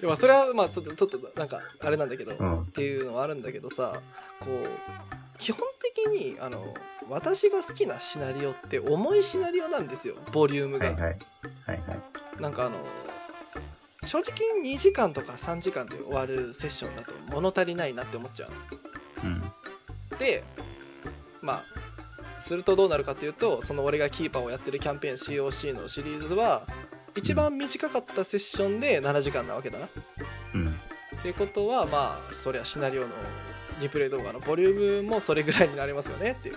[0.00, 2.62] やまあそれはまあちょっとちょっとなんかあれなんだけど、うん。
[2.62, 4.00] っていうのはあるんだけどさ
[4.40, 4.68] こう
[5.42, 5.66] 基本
[5.96, 6.72] 的にあの
[7.10, 11.02] 私が好きなシナリオって重いシナリオなんですよボリュームが、はいはい。
[11.02, 11.12] はい
[11.66, 11.74] は
[12.38, 12.40] い。
[12.40, 12.76] なんかあの
[14.04, 18.50] 正直2時間とか3時間で終わるセッションだと物足りないなって思っちゃう
[19.24, 19.42] うん。
[20.18, 20.44] で
[21.40, 26.68] まあするとどうなるかっていうとその俺がキーパーをやってるキャンペーン COC のシリーズは
[27.16, 29.88] 一番短かったセッションで7時間なわけだな
[30.54, 30.68] うん。
[30.68, 33.08] っていうことはまあそりゃシナリオの
[33.80, 36.56] リプレイ動画のボリュームもそれぐらいになりますよねっていう。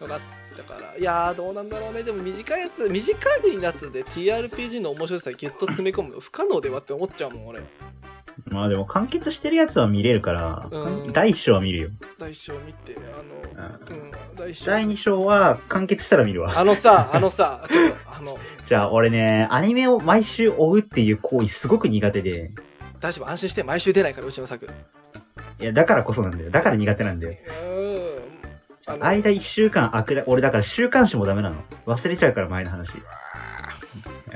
[0.00, 0.20] のがあっ
[0.56, 0.96] たから。
[0.96, 2.02] いやーどうなんだろうね。
[2.02, 7.60] でも短いやつ短いやつで TRPG の面白さギュッと詰め込むの不可能ではって思っちゃうもん俺。
[8.46, 11.12] まあでも完結してるやつは見れるから、うん。
[11.12, 11.90] 第1章は見るよ。
[12.18, 13.34] 第一章見てあの
[13.96, 14.12] うん。
[14.36, 14.66] 第一章。
[14.66, 16.58] 第2章は完結したら見るわ。
[16.58, 18.38] あのさあのさちょっとあの。
[18.66, 22.52] じゃあ俺ね、アニメを毎週追うっていう行為すごく苦手で、
[23.00, 24.68] 大丈夫安心して毎週出ないからうちの作
[25.60, 26.50] いや、だからこそなんだよ。
[26.50, 27.34] だから苦手なんだよ。
[27.64, 31.56] うん間1週間空くだ、俺だから週刊誌もダメなの。
[31.86, 32.92] 忘れちゃうから前の話。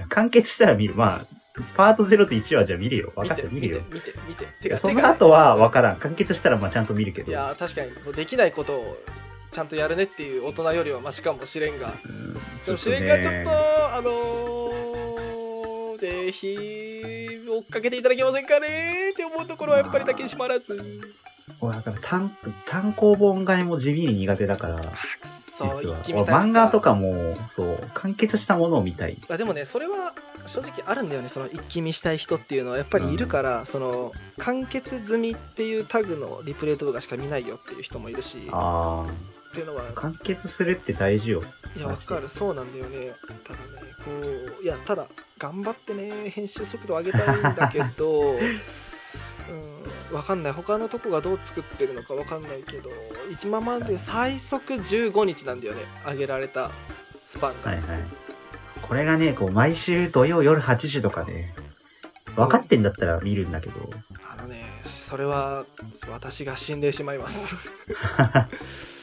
[0.09, 0.95] 完結したら見る。
[0.95, 1.27] まあ、
[1.77, 3.13] パート0と1はじゃあ見るよ。
[3.17, 3.81] 分見かってた、見るよ。
[3.91, 5.97] 見て見て見てその後は分からん。
[5.97, 7.31] 完結したらまあちゃんと見るけど。
[7.31, 8.97] いや確かにできないことを
[9.55, 13.51] ちゃんとやるねっていう大人よりはマシかもしれんがうんでも試練がちょっと
[13.97, 14.64] あのー、
[16.05, 16.55] ぜひ
[17.49, 19.13] 追っかけていただけませんかね？
[19.13, 21.01] って思うところはやっぱりだけしまらず。
[21.61, 22.37] 俺だから単
[22.67, 26.27] 単行本買いも地味に苦手だから、実は。
[26.27, 29.17] 漫画とかも、そう、完結したものを見たい。
[29.31, 30.15] あでもねそれは
[30.47, 32.77] 正直あるんだよねその一気見したい人っていうのは。
[32.77, 38.47] やっぱりいるから、その完結済みっていうタグのリプレイ動画しか見ないよっていう人もいるし。
[38.53, 39.07] あ
[39.55, 39.85] っていうのは。
[39.89, 39.93] あ。
[39.95, 41.43] 完結するって大事よ。
[41.77, 42.29] いやわかる。
[42.29, 43.13] そうなんだよね。
[43.45, 43.65] ただね
[44.05, 44.11] こ
[44.61, 50.53] ういやただ頑張ってね編集速度上げたいんだけど うんわかんない。
[50.53, 52.91] 他のとこがどう作ってるのかわかんないけど
[53.43, 56.71] 今まで最速15日なんだよね上げられた
[57.25, 57.87] スパンが、はいはい。
[58.83, 61.55] これがね、こう、毎週土曜夜8時とかで、
[62.37, 63.89] 分かってんだったら見るんだけど、
[64.29, 65.65] あのねそれは
[66.11, 67.71] 私が死んでしまいます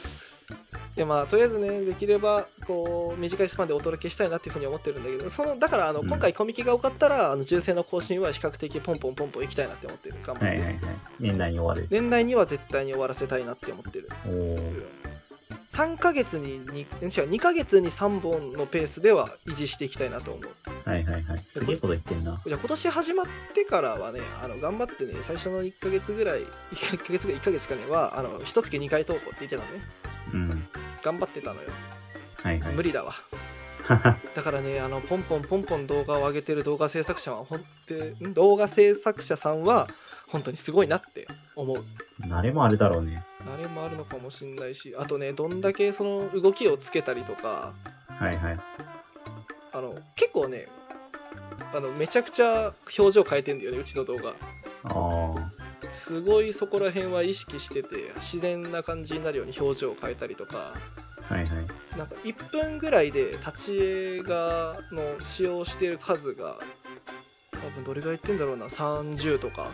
[0.95, 10.79] でまあとりあえずねできればこう短いスパンでお届けしたいなっていうふうに思ってるんだけどそのだからあの、うん今回コミケが多かったらあの重生の更新は比較的ポンポンポンポンいきたいなって思ってる頑張って、はいはいはい。
[11.19, 11.87] 年内に終わる。
[11.89, 14.09] 年内には絶対に終わらせたいなって思ってる
[15.71, 21.37] 3ヶ月に 2, 違う2ヶ月に3本のペースでは維持していきたいなと思うはいはいはい。
[21.49, 22.41] すげえこと言ってんな。
[22.45, 26.41] じゃあ今年始まってからはねあの頑張ってね最初の1ヶ月ぐらい
[26.73, 29.83] 1ヶ月ぐらい1ヶ月かねはあの1月2回投稿って言ってたのね
[30.33, 30.67] うん。
[31.03, 31.69] 頑張ってたのよ
[32.43, 32.73] はいはい。
[32.73, 33.13] 無理だわ
[34.35, 37.93] だからねあのポンポンポンポン動画を上げてる動画制作者は本当
[38.27, 38.33] ん？
[38.33, 39.87] 動画制作者さんは
[40.27, 41.83] 本当にすごいなって思う
[42.21, 43.25] 慣れもあるだろうね。
[43.47, 47.73] あれもあるのかもしんないしあとねどんだけその動きをつけたりとか
[48.07, 48.59] はいはい。
[49.73, 50.65] あの結構ね
[51.73, 54.33] あのめちゃくちゃ表情変えてんだよねうちの動画
[54.83, 55.51] あ
[55.93, 60.73] すごいそこら辺は意識してて自然な感じになるように表情を変えたりとか
[61.29, 61.33] あ。
[61.33, 61.97] はいはい。
[61.97, 66.57] なんか1分ぐらいで立ち絵がの使用してる数が
[67.51, 69.69] 多分どれぐらいいってんだろうな30とか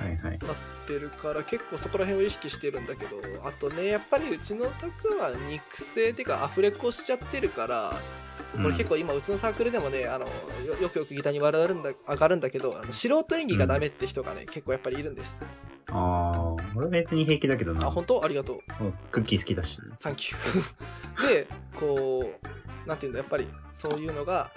[0.00, 0.38] はいはい。
[0.38, 7.92] なってるから結構そこら辺を意識してるんだけどあとねやっぱりうちの卓は肉声っていうかアフレコしちゃってるから
[8.62, 10.26] これ結構今うちのサークルでもねあの
[10.66, 15.42] よよくよくギターに笑われるんだ上がるんだけどあの素人演技がダメって人がね、結構やっぱりいるんです
[15.92, 17.86] ああ、俺別に平気だけどな。
[17.86, 18.24] あ本当？
[18.24, 19.78] ありがとううんクッキー好きだし。
[19.98, 22.32] サンキュー でこ
[22.84, 24.50] うなんていうんだやっぱりそういうのが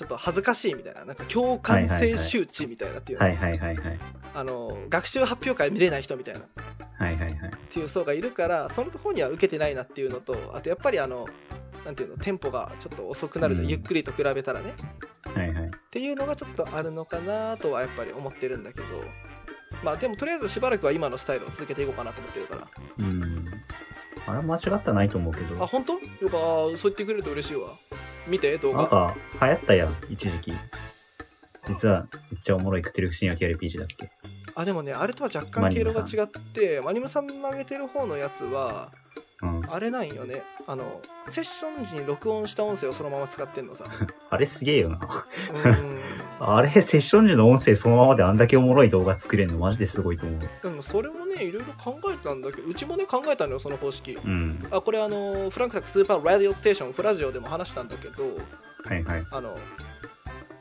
[0.00, 3.98] ちょっと恥ずかしいみたいななんか共感性周知みたいなっていうの、はいはいはいはい。
[4.34, 6.42] あの学習発表会見れない人みたいない
[6.94, 7.50] はいはい。
[7.68, 11.26] ていう層がいるからその方には受けてないなっていうのとあとやっぱりあの
[11.84, 14.72] なんていうのテンポがちょっと遅くなるじゃん、うんゆっくりと比べたらね
[15.34, 15.66] はいはい。
[15.66, 18.86] っていうのがちょっとあるのかなとはやっぱり思ってるんだけど
[19.84, 22.68] まあでもとりあえずしばらくは今のスタイルを続けていこうかなと思ってるから
[23.00, 23.39] うん。
[24.30, 25.66] あれは間違ってないと思うけあど。
[25.66, 25.92] 本当？
[25.94, 27.70] よかそう言ってくれると嬉しいわ。
[28.26, 28.78] 見て動画。
[28.78, 30.52] なんか、流行ったやん、一時期。
[31.68, 34.10] 実は、めっちゃおもろいクテルフ神話系 RPG だっけ？
[34.56, 38.90] あでもねあれとは若干経路が違ってマニムさんの上げてる方のやつは
[39.42, 39.62] うん。
[39.70, 43.84] あれなんよねあのセッション時に録音した音声をそのまま使ってんのさ
[44.30, 45.00] あれすげえよな。
[45.64, 45.98] うん
[46.42, 50.40] あれ、セッション時の音声そのままであんだけおもろい動画作れるのマジですごいと思う。
[50.62, 54.66] でもそれもねいろいろ考えたんだけどうちもね考えたのよその方式うん。
[54.70, 58.22] あこれあのフランクタックスーパーラディオステーションフラジオでも話したんだけど
[58.84, 59.24] はいはい。
[59.30, 59.56] あの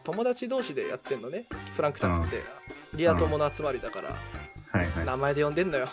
[0.03, 2.41] 友達同士でやってんのねフランクタックって、
[2.95, 5.05] リア友の集まりだから、はいはい。
[5.05, 5.87] 名前で呼んでんのよ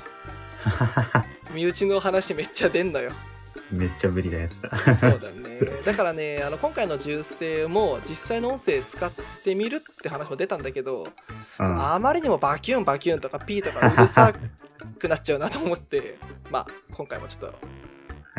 [1.57, 3.11] 身内の話めっちゃ出んのよ
[3.71, 4.71] めっちゃ無理なやつだ。
[4.95, 9.11] そうだねだからねあの今回の銃声も実際の音声使っ
[9.43, 11.09] てみるって話も出たんだけど、
[11.59, 11.67] うん。
[11.95, 14.33] あまりにもバキュンバキュンとかピーとかうるさ
[14.99, 16.19] くなっちゃうなと思って
[16.51, 17.55] まあ今回もちょっと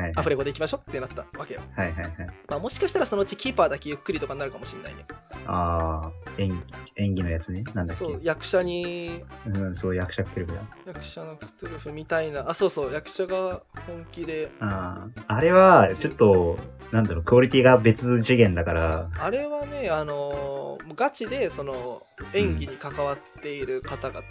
[0.01, 2.13] はいアフレコでいきましょうってなったわけよ、はいはいはい。
[2.47, 5.03] まあ、もしかしたらそのうちキーパーだけゆっくりとかになるかもしれないね
[5.47, 6.57] ああ、演技、
[6.97, 7.63] 演技のやつね。
[7.73, 8.03] なんだっけ。
[8.05, 10.61] そう役者にうん、そう、役者クテルフだ。
[10.85, 16.57] 役者のクトゥルフみたいなあそうそう役者が本気でああ、あれは、ちょっと、
[16.91, 22.01] なんだろう、クオリティが別次元だから、あれはねあのーガチでその
[22.33, 24.21] 演技に関わっている方々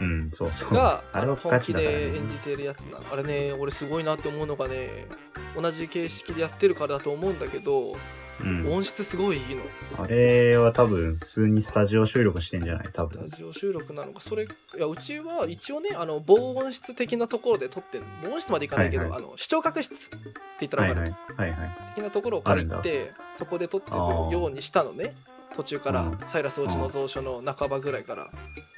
[0.00, 0.74] うん、そうそう。
[0.74, 1.98] が、あれはあの本気ガチだから、ね。
[1.98, 5.06] で演じてるやつなのあれね俺すごいなって思うのがね
[5.54, 7.94] 同じ形式でやってるからだと思うんだけど、
[8.42, 8.72] うん。
[8.72, 9.62] 音質すごいいいの
[10.02, 12.88] あれは多分、普通にスタジオ収録してんじゃない？
[12.92, 13.28] 多分ラ。
[13.28, 14.46] ジオ収録なのかそれい
[14.78, 20.18] やうちは一応ねあの防音室的なところで撮ってる防音室までいかないけど、はいはあの視聴覚室って
[20.60, 21.50] 言ったら分かる、はいはい。
[21.50, 21.70] はいはい。
[21.94, 25.14] 的なところを借りてそこで撮ってるようにしたのね
[25.52, 26.18] 途中から、うん。
[26.26, 28.22] サイラス落ちの蔵書の半ばぐらいから、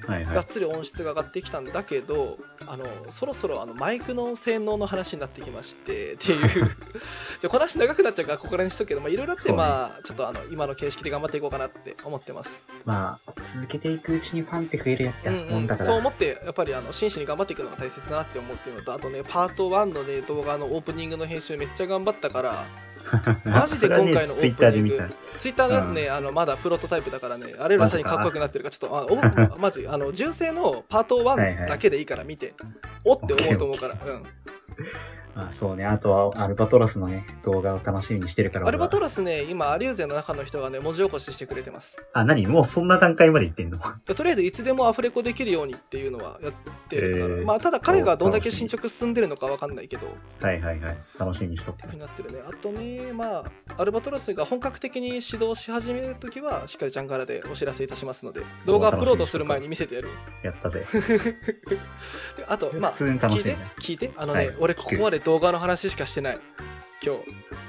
[0.07, 0.35] はいはい。
[0.35, 6.49] がっつり音質が上がってきたんだけどあのそろそろあのマイクの性能の話になってきましてっていう。
[6.49, 15.49] じゃあこの話長くなっちゃうからここら辺にしとくけどまあいろいろあって、まあちょっとあの今の形式で頑張っていこうかなって思ってます、まあ、続けていくうちにファンって増えるやうんうん。
[15.49, 15.85] もんだから。
[15.85, 22.65] そう思ってやっぱりあの真摯に頑張っていくのが大切だなって思ってるのとあとねパート1のね動画のオープニングの編集めっちゃ頑張ったから
[23.45, 24.97] マジで今回のオツイッープニング。
[24.97, 25.39] ターで見た。
[25.39, 32.53] ツイッターのやつね、あのまだプロトタイプだからね、あれらさにかっこよくなってるから、ちょっと、あおマジ、あの純正のパート1だけでいいから見て、
[33.03, 34.25] おって思うと思うから、うん。
[35.35, 38.67] まあそうね、あとはアルバトロスのね、動画を楽しみにしてるから。
[38.67, 41.97] アルバトロロスね、今、アリューゼの中の人がね、文字起こししてくれてます。
[42.13, 42.45] あ、何？
[42.47, 43.77] もうそんな段階まで行ってんの？
[44.05, 46.53] とりあえず、いつでもアフレコできるようにっていうのはやっ
[46.89, 47.25] てるから。
[47.25, 50.09] へーまあ、ただ彼がどんだけ進捗進んでるのかわかんないけど、っ
[50.39, 50.97] てはいはいはい。
[51.19, 52.39] 楽しみにしとくいうふうになってるね。
[52.47, 53.45] あとね、まあ、
[53.77, 60.09] アルバトロスが本格的に指導し始めるときは、しっかりジャンガラでお知らせいたしますので、動画アップロードする前に見せてやる。
[60.43, 60.85] やったぜ。
[62.37, 66.39] であと、まあ、普通に楽聞いてね。、聞いて、あのね、はい俺ここまで動画の話しかしてない。
[67.03, 67.21] 今日、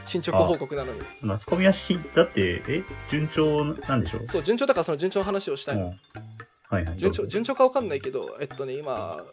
[0.07, 1.01] 進捗報告なのに。
[1.21, 2.83] マスコミはし、だって、え？
[3.11, 4.21] 順調なんでしょ？
[4.27, 5.87] そう、順調だからその順調の話をしたいの。
[5.87, 6.01] うん
[6.69, 6.99] はいはい。
[6.99, 9.25] 順調順調かわかんないけど、えっとね、今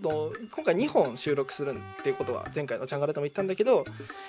[0.00, 3.84] の今回2本収録するっていうことは前回のチャンガレでも言ったんだけど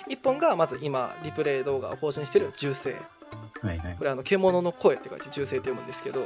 [0.09, 2.95] 1本がまず今リプレイ動画を更新してる「銃声」
[3.61, 4.03] はいはいこ。
[4.03, 6.25] れあの獣の声って書いて銃声って読むんですけど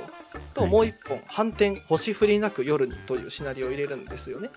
[0.54, 4.50] とはいもう1本「反転星降りなく夜に」というシナリオを入れるんですよね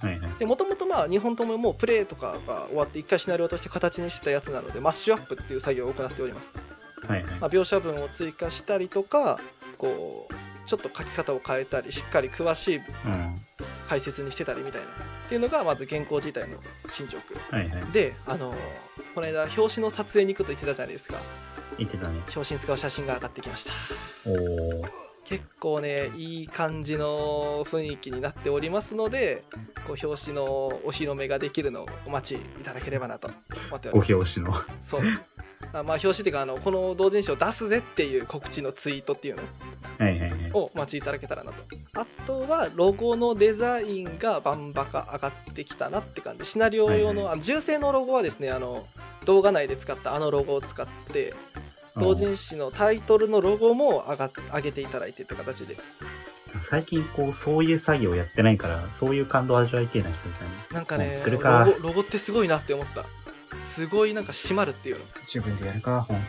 [0.00, 0.32] はいはい。
[0.38, 6.52] でもともとまあ2本とももうプレイとかが終わって1回シナリオとして形にしてたやつなのでマッシュアップっていう作業を行っております
[7.06, 7.32] はいはい。
[7.40, 9.38] まあ、描写文を追加したりとか
[9.76, 10.34] こう
[10.68, 13.44] ちょっと書き方を変えたりしっかり詳しいうん。
[13.88, 14.90] 解説にしてたりみたいなっ
[15.30, 16.58] ていうのがまず原稿自体の
[16.90, 17.82] 進捗はいはい。
[17.92, 18.54] であの
[19.14, 21.14] この間表紙の撮影に行くと言ってたじゃないですか
[21.78, 22.14] 言ってたね。
[22.34, 23.72] 表紙に使う写真が上がってきました
[24.26, 25.08] おー。
[25.24, 29.44] 結構ねいい感じの雰囲気になっておりますので
[29.86, 33.28] こう表紙のお披露目ができるのをお待ちいただければなと
[33.68, 34.54] 思っておりごます表紙の。
[34.80, 35.02] そう
[35.72, 39.42] あまあ表紙っていうかあのこの同人誌を出すぜっていう告知のツイートっていうの。
[39.98, 40.50] はいはいはい。
[40.52, 41.62] をお待ちいただけたらなと。
[41.94, 46.44] あとはロゴのデザインがバンバカ上がってきたなって感じ。
[46.44, 48.86] シナリオ用の,、はいあの銃声のロゴはですねあの
[49.24, 51.34] 動画内で使ったあのロゴを使って
[51.96, 55.74] 同人誌のタイトルのロゴも上が上げていただいてって形で。
[55.74, 55.80] うん
[56.62, 60.74] 最近こう、そういう作業やってないから、そういう感動味わいてえな人じゃん。
[60.74, 63.04] なんかねロゴロゴってすごいなって思った
[63.56, 66.20] すごいなんか締まるっていうのっ自分でやるか、本。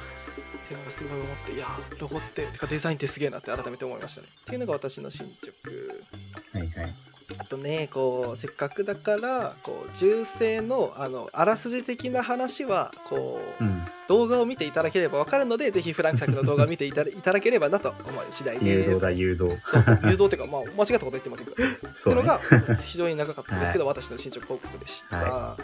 [0.67, 1.65] ていうのがすごい思っていや
[1.99, 6.93] ロゴっててかデザインってすげえなって改めて思いましたねっていうのが私の進捗はいはい。
[7.37, 13.83] あとねこうせっかくだからこう銃声のあのあらすじ的な話はこう、うん。
[14.07, 19.57] 動画を見ていただければ分かるのでぜひフランクタクの動画を見ていただいただければなと思う次第です誘導だ、誘導。
[19.67, 22.15] そうそう誘導っていうか、まあ、間違ったこと言ってませんけど ってそね。
[22.15, 25.17] いううのはが非常に長かったんですけど、私の進捗報告でした。
[25.17, 25.57] は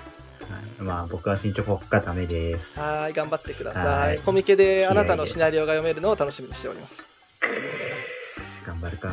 [0.79, 2.79] まあ、僕は進捗がダメです。
[2.79, 3.79] はーい、頑張ってくださ。
[3.79, 7.05] はいいコミケであなたのシナリオが読めるのを楽しみにしております。
[8.65, 9.09] 頑張るか。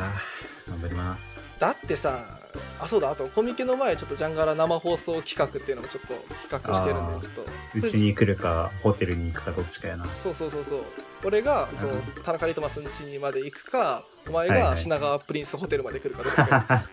[0.67, 1.43] 頑張ります。
[1.59, 2.39] だってさ、
[2.81, 6.13] あ、そうだ、あとコミケの前、ちょっとジャンガラ生放送企画っていうのもちょっと
[6.47, 7.45] 企画してるんで、ちょっと。
[7.75, 10.05] うちに来るか、ホテルに行くか、どっちかやな。
[10.19, 10.83] そうそうそうそう。
[11.25, 16.83] 俺が、そううん、田中リトマスん家にまで行くか、お前はいはいが品川プリンスホテルまで来るか、どっちか。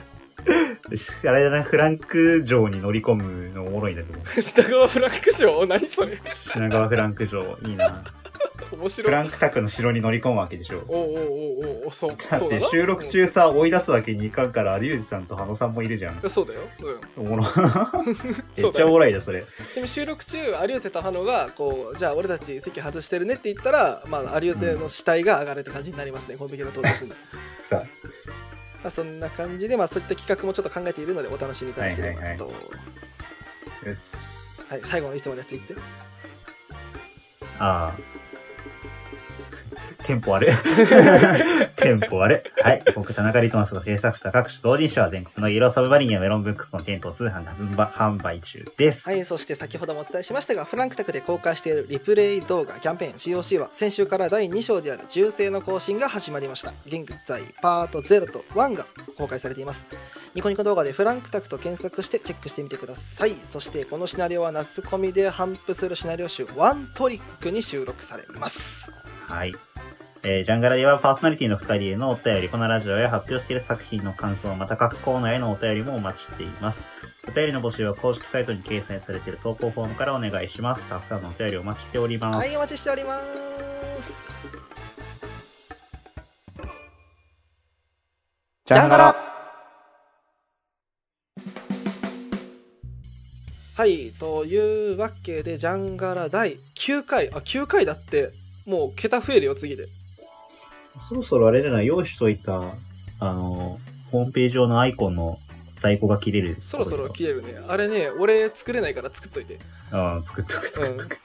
[1.26, 4.18] あれだな、フランク城に乗り込むのおもろいんだけど。
[4.40, 5.66] 品川フランク城？
[5.66, 6.18] 何それ？
[6.52, 8.04] 品川フランク城、いいな。
[8.72, 9.10] 面白い。
[9.10, 10.82] フランク宅の城に乗り込むわけでしょ。
[10.88, 12.62] おうおうおうおうそう、だっそうだな。
[12.62, 16.60] て収録うん中さ、追い出すわけにいかんから、リュウジさんとハノさんもいるじゃんそうだよ。
[17.16, 17.26] うん。
[17.26, 17.42] おもろ。
[18.06, 19.42] めっちゃおもろいだ、それ。
[19.42, 20.38] ちなみに収録中
[20.68, 27.12] 有瀬とハノがこうじゃあ俺たち席外してるねって言ったら、まあ、有瀬の死体が上がるって感じになりますね、コンビニの当日に、
[28.82, 32.44] まさあ、そんな感じで、まあ、そういった企画もちょっと考えているのでお楽しみいただければと、はいはい
[34.70, 34.80] はい。
[34.84, 35.74] 最後のいつものやつ言って
[37.58, 38.29] ああ。
[40.04, 40.54] テンポ悪い。
[41.76, 42.62] テンポ悪い。
[42.62, 42.82] はい。
[42.94, 49.08] 僕、田中リトマスが制作した各種同人誌は全国のイエローサブマリンやメロンブックスの店頭通販が販売中です。
[49.08, 58.86] はいそして先ほどもお伝えしましたがフランクタクで公開しているリプレイ動画キャンペーン COC は先週から第2章である銃声の更新が始まりました現在パート0と1が
[59.16, 59.86] 公開されています
[60.34, 68.90] ニコニコ動画でフランクタクと検索してチェックしてみてくださいそしてこのシナリオは夏コミで頒布するシナリオ集ワントリックに収録されます
[69.30, 69.54] はい。
[70.22, 76.82] えージャンガラではパーソナリティの2人へのお便り、このラジオや発表している作品の感想、また各コーナーへのお便りもお待ちしています。
[77.28, 80.84] お便りの募集は公式サイトに掲載されている投稿フォームからお願いします。
[80.88, 82.36] たくさんのお便りお待ちしております。
[82.36, 83.20] はいお待ちしておりま
[84.02, 84.14] す
[88.66, 89.16] ジャンガラ
[93.76, 98.32] はいというわけでジャンガラ第9回あ9回だって
[98.70, 99.88] もう桁増えるよ次で。
[101.08, 102.74] そろそろあれじゃない、用意しといた、
[103.18, 103.78] あの、
[104.10, 105.38] ホームページ上のアイコンの
[105.76, 106.56] 在庫が切れる。
[106.60, 107.60] そろそろ切れるね。
[107.66, 109.58] あれね俺作れないから作っといて。
[109.90, 111.18] ああ、作っとく、作っとく。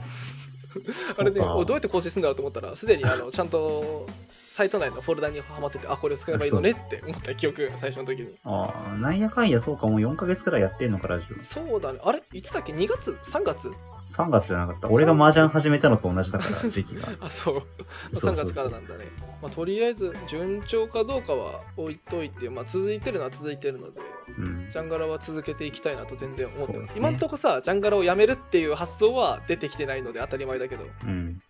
[1.18, 8.36] あれねどうやって更新するんだろうと思ったらすでにあの ちゃんとサイト内のフォルダにはまっててあこれを使えばいいのねって 思った記憶最初の時に。
[8.44, 11.44] ああ、なんやかんやそうか、もう4ヶ月くらいやってんのか、ラジオ。
[11.44, 12.00] そうだね。
[12.04, 12.22] あれ？
[12.32, 13.72] いつだっけ？2月？3月？
[14.08, 14.90] 3月じゃなかった。
[14.90, 17.10] 俺が麻雀始めたのと同じだから、時期が。
[17.26, 17.66] あそう3そう
[18.14, 19.06] そうそう月からなんだね
[19.42, 24.02] まあ、とりあえず順調かどうかは置いといて、まあ、続いてるのは続いてるので
[24.40, 24.70] うん。
[24.72, 31.42] ジャンガラは続けていきたいなと全然思ってま、そうですすね今んとこさジャンガラをやめるっていう発想は出てきてないので当たり前だけどうん。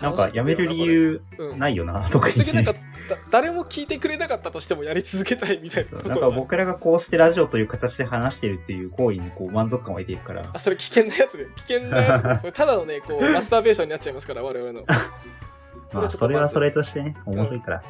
[0.00, 2.78] なんか、やめる理由うんないよな、特ぶっちゃけなんかに。
[3.08, 10.48] だ 誰も聞いてくれなかったとしてもやり続けたいみたいななんろか僕らがこうしてラジオという形で話してるっていう行為にこう満足感を得ているから。
[10.52, 14.84] あそれ危険なやつで危険なやつでそれただのねこうマスターベーションになっちゃいますから我々の
[15.92, 17.82] まあ、それはそれとしてね、面白いから。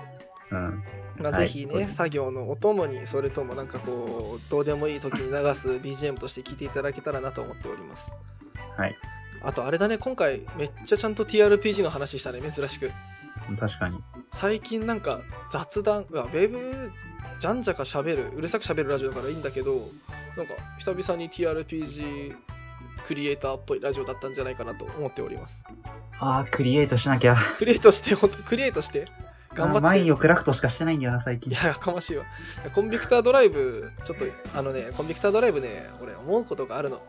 [0.52, 0.84] うん。
[1.18, 8.12] まあ、はいぜひね、作業のお供にそれともなんかこうどうでもいい時に流す BGM として聞いていただけたらなと思っております
[8.76, 8.96] はい。
[9.42, 12.90] あとあれだね今回めっちゃちゃんと TRPG の話したね珍しく
[13.58, 13.98] 確かに。
[14.32, 15.20] 最近なんか
[15.50, 16.92] 雑談ウェブ
[17.40, 19.90] じゃんじゃか喋るうるさく喋るラジオだからいいんだけど
[20.36, 22.36] なんか久々に TRPG
[23.08, 25.64] クリエイターっぽいラジオだったんじゃないかなと思っております
[26.20, 27.36] ああ、クリエイトしなきゃ。
[27.56, 29.06] クリエイトして本当クリエイトして
[29.54, 31.50] 頑張ってマインをクラフトしかしてないんだよな、最近。
[31.50, 32.26] いや、やかましいわ。
[32.74, 37.00] コンビクタードライブ、ちょっと、あのね、コンビクタードライブね、俺思うことがあるの。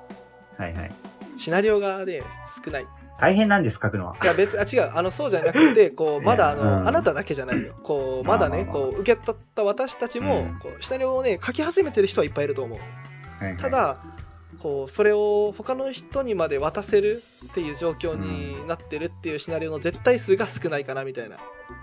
[0.57, 0.91] はいはい。
[1.37, 2.21] シナリオがね、
[2.65, 2.87] 少ない。
[3.19, 4.15] 大変なんです、書くのは。
[4.23, 7.73] いや、別、あ、違う、あの、そうじゃなくて、こう、 まだ、あの、うんあなただけじゃないよ。
[7.83, 12.79] こう、まだね、まあまあまあこう、受け取った私たちも、うんこう、シナリオをね、書き始めてる人はいっぱいいると思う。
[13.43, 13.97] はいはいた、だ、
[14.61, 21.37] こう、それを他の人にまで渡せるっていう状況になってるっていうシナリオの絶対数が少ないかな、みたいな。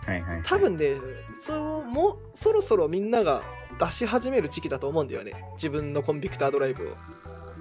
[0.04, 0.42] はいはい。
[0.44, 0.96] 多分ね
[1.40, 3.42] そうもうそろそろみんなが
[3.78, 6.92] 出し始める時期だと思うんだよね自分のコンビクタードライブを、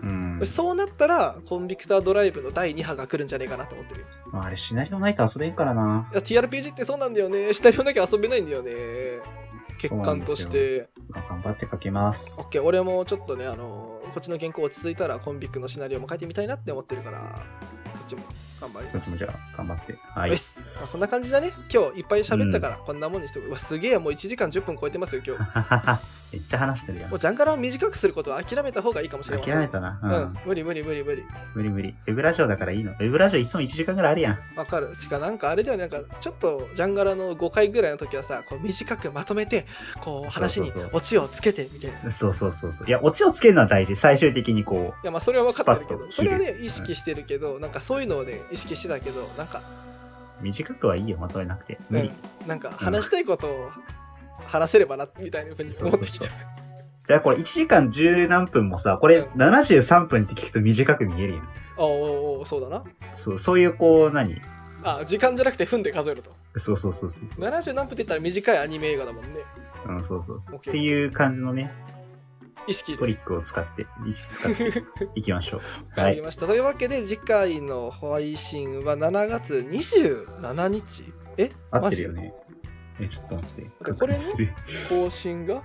[0.03, 0.41] うん。
[0.43, 6.09] そうなったらコンビクタードライブの第2波が来るんじゃねえかなと思ってるよまあ、あれ、シナリオないと遊べんからな。
[6.11, 8.71] いや TRPG ってそうなんだよねシナリオなきゃ遊べないんだよね
[9.89, 10.89] 欠陥として。
[11.09, 12.31] まあ頑張って書きます。
[12.39, 18.21] OK 俺もちょっとねあのこっちの原稿落ち着いたらコンビクのシナリオも書いてみたいなって思ってるからこっちも
[18.65, 19.95] 頑張りますこっちもじゃあ、頑張って。
[20.13, 20.37] はいよ。
[20.37, 25.99] し、まあ、そんな感じだね今日いっぱい喋ったからこんなもんにしておくうわすげえもう1時間10分超えてますよ今日
[26.35, 27.19] めっちゃ話してるやんもう。
[27.19, 29.53] ジャンガラを短くすることは諦めた方がいいかもしれません。
[29.53, 29.99] 諦めたな。
[30.03, 31.23] ううんん。、無理無理無理無理。
[31.53, 31.95] 無理無理。
[32.07, 32.91] ウェブラジオだからいいの。
[32.91, 34.39] ウェブラジオいつも1時間ぐらいあるやん。
[34.57, 34.93] わかる。
[34.95, 39.65] しかなんかあれだよね、なんかちょっとジャンガラの5回ぐらいの時はさ、こう短くまとめて、
[40.01, 42.09] こう話にオチをつけてみたいな。
[42.09, 42.87] いそうそうそうそう。
[42.87, 43.95] いや、オチをつけるのは大事。
[43.95, 49.61] 最終的にこやまあそれは分かってるけど、それはね、意識してるけど、なんかそういうのをね、意識してたけど、なんか、
[50.41, 51.77] う、短くはいいよ、まとめなくて。
[51.89, 52.11] 無理。
[52.41, 53.69] うん、なんか話したいことを
[54.45, 56.25] 話せればな、みたいなふうに思ってきた。
[56.25, 56.37] だか
[57.07, 61.49] らこれ1時間10何分もさ、これうん73分って聞くと短く見えるやん。
[61.77, 62.83] おーおーおーそうだな。
[63.13, 64.41] そう、そういうこう、何？
[64.83, 66.31] あ、時間じゃなくて分で数えると。
[66.57, 67.45] そうそうそうそうそう。
[67.45, 69.29] 70何分って言ったら短いアニメ映画だもんね。
[69.87, 70.55] うん、そうそうそう。
[70.55, 71.71] っていう感じのね、
[72.67, 72.97] 意識で。
[72.97, 74.83] トリックを使って、意識使って
[75.15, 75.59] いきましょう。
[75.99, 76.13] わ はい。
[76.15, 76.47] かりました。
[76.47, 81.13] というわけで、次回の配信は7月27日？
[81.37, 81.51] え？
[81.71, 82.33] 合ってるよね。
[82.99, 83.93] え、ちょっと待って。
[83.93, 84.19] これね
[84.89, 85.61] 更新が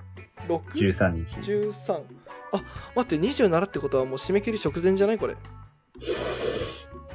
[0.48, 2.04] ？6?13 13日。
[2.52, 2.62] あ
[2.96, 5.18] 待って27ってことはもう締め切り直前じゃない？
[5.18, 5.36] これ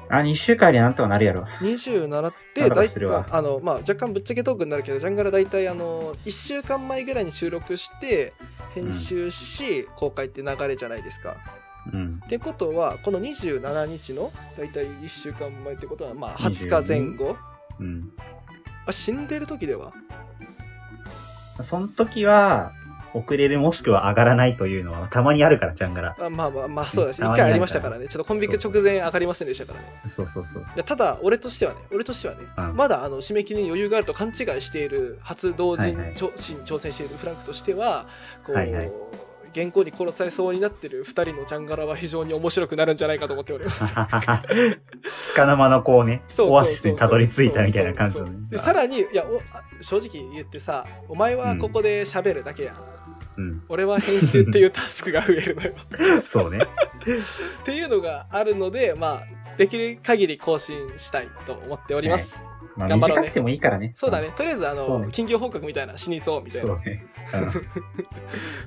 [0.08, 1.42] あ、2週間でなんとかなるやろ。
[1.62, 8.34] 27ってなんとか大するわ体あの、まあ、若干ぶっちゃけトークになるけどジャンガラ大体あの1週間前ぐらいに収録して
[8.76, 11.38] 編集し、公開って流れじゃないですか
[11.92, 12.22] うん。
[12.24, 17.38] ってことはこの27日の大体1週間前ってことはまあ20日前後
[17.80, 18.12] うん。
[18.86, 19.94] あ死んでる時では？
[21.64, 22.74] その時は、
[23.16, 26.16] 遅れるもしくは上がらないというのはたまにあるから、ちゃんがら。
[26.20, 30.78] あまあまあまあそうですたまにあるから一回ありましたからねちょっとコンビク直前上がりませんでしたからねそうそうそうそうい。
[30.78, 38.06] やただ俺としてはね俺としてはね、うんまだあの締め切りに余裕があると勘違いしている初同人はいはい挑戦しているフランクとしては
[38.46, 38.92] こう、はいはい
[39.56, 43.86] 原稿に殺されそうになってる2人のジャンガラは非常に面白くなるんじゃないかと思っております。
[43.86, 48.36] つかの間のこうね、オアシスにたどり着いたみたいな感じのね。
[48.50, 49.24] でさらにいや
[49.80, 52.76] 正直言ってさお前はここで喋るだけやん、
[53.38, 53.64] うん。
[53.70, 55.74] 俺は編集っていうタスクが増えるのよ
[56.24, 56.60] そうね。
[56.60, 62.36] っていうのがあるのでまあできる限り更新したいと思っております、
[62.76, 63.94] まあ、頑張ろう、ね、短くてもいいからね。
[63.96, 64.32] そうだね。
[64.36, 66.68] とりあえず、あの、ね、近況報告みたいな、死にそう、みたいな。
[66.68, 67.06] そうね。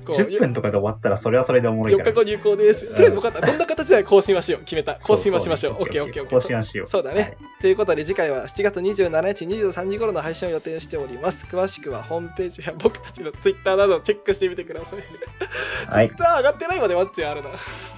[0.07, 2.11] うん、 10分とかで終わったら、それはそれでおもろいから。
[2.11, 2.87] 4日後入校です。
[2.87, 3.47] とりあえず分かった。
[3.47, 4.61] こんな形で更新はしよう。
[4.61, 4.95] 決めた。
[4.95, 5.73] 更新はしましょう。
[5.73, 6.39] オッケーオッケーオッケー。
[6.39, 6.87] 更新はしよう。
[6.87, 7.37] そうだね、はい。
[7.61, 11.45] ということで、次回は7月27日23時頃の配信を予定しております。
[11.45, 14.99] 詳しくはホームページや僕たちのツイッターなどをチェックしてみてください。
[14.99, 17.49] ツイッター上がってないまでワッチあるな。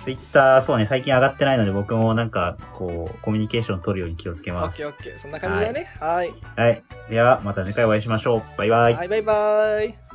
[0.03, 4.74] ツイッター、そうね、最近上がってないので、僕もなんか、こう、コミュニケーション取るように気をつけます。
[4.74, 5.20] オッケーオッケー。
[5.20, 5.91] そんな感じだね。
[5.99, 6.32] はいはい。
[6.58, 6.84] はい。
[7.10, 8.43] では、また次回お会いしましょう。
[8.58, 8.93] バイバイ。
[8.95, 10.11] はい、バイバイ。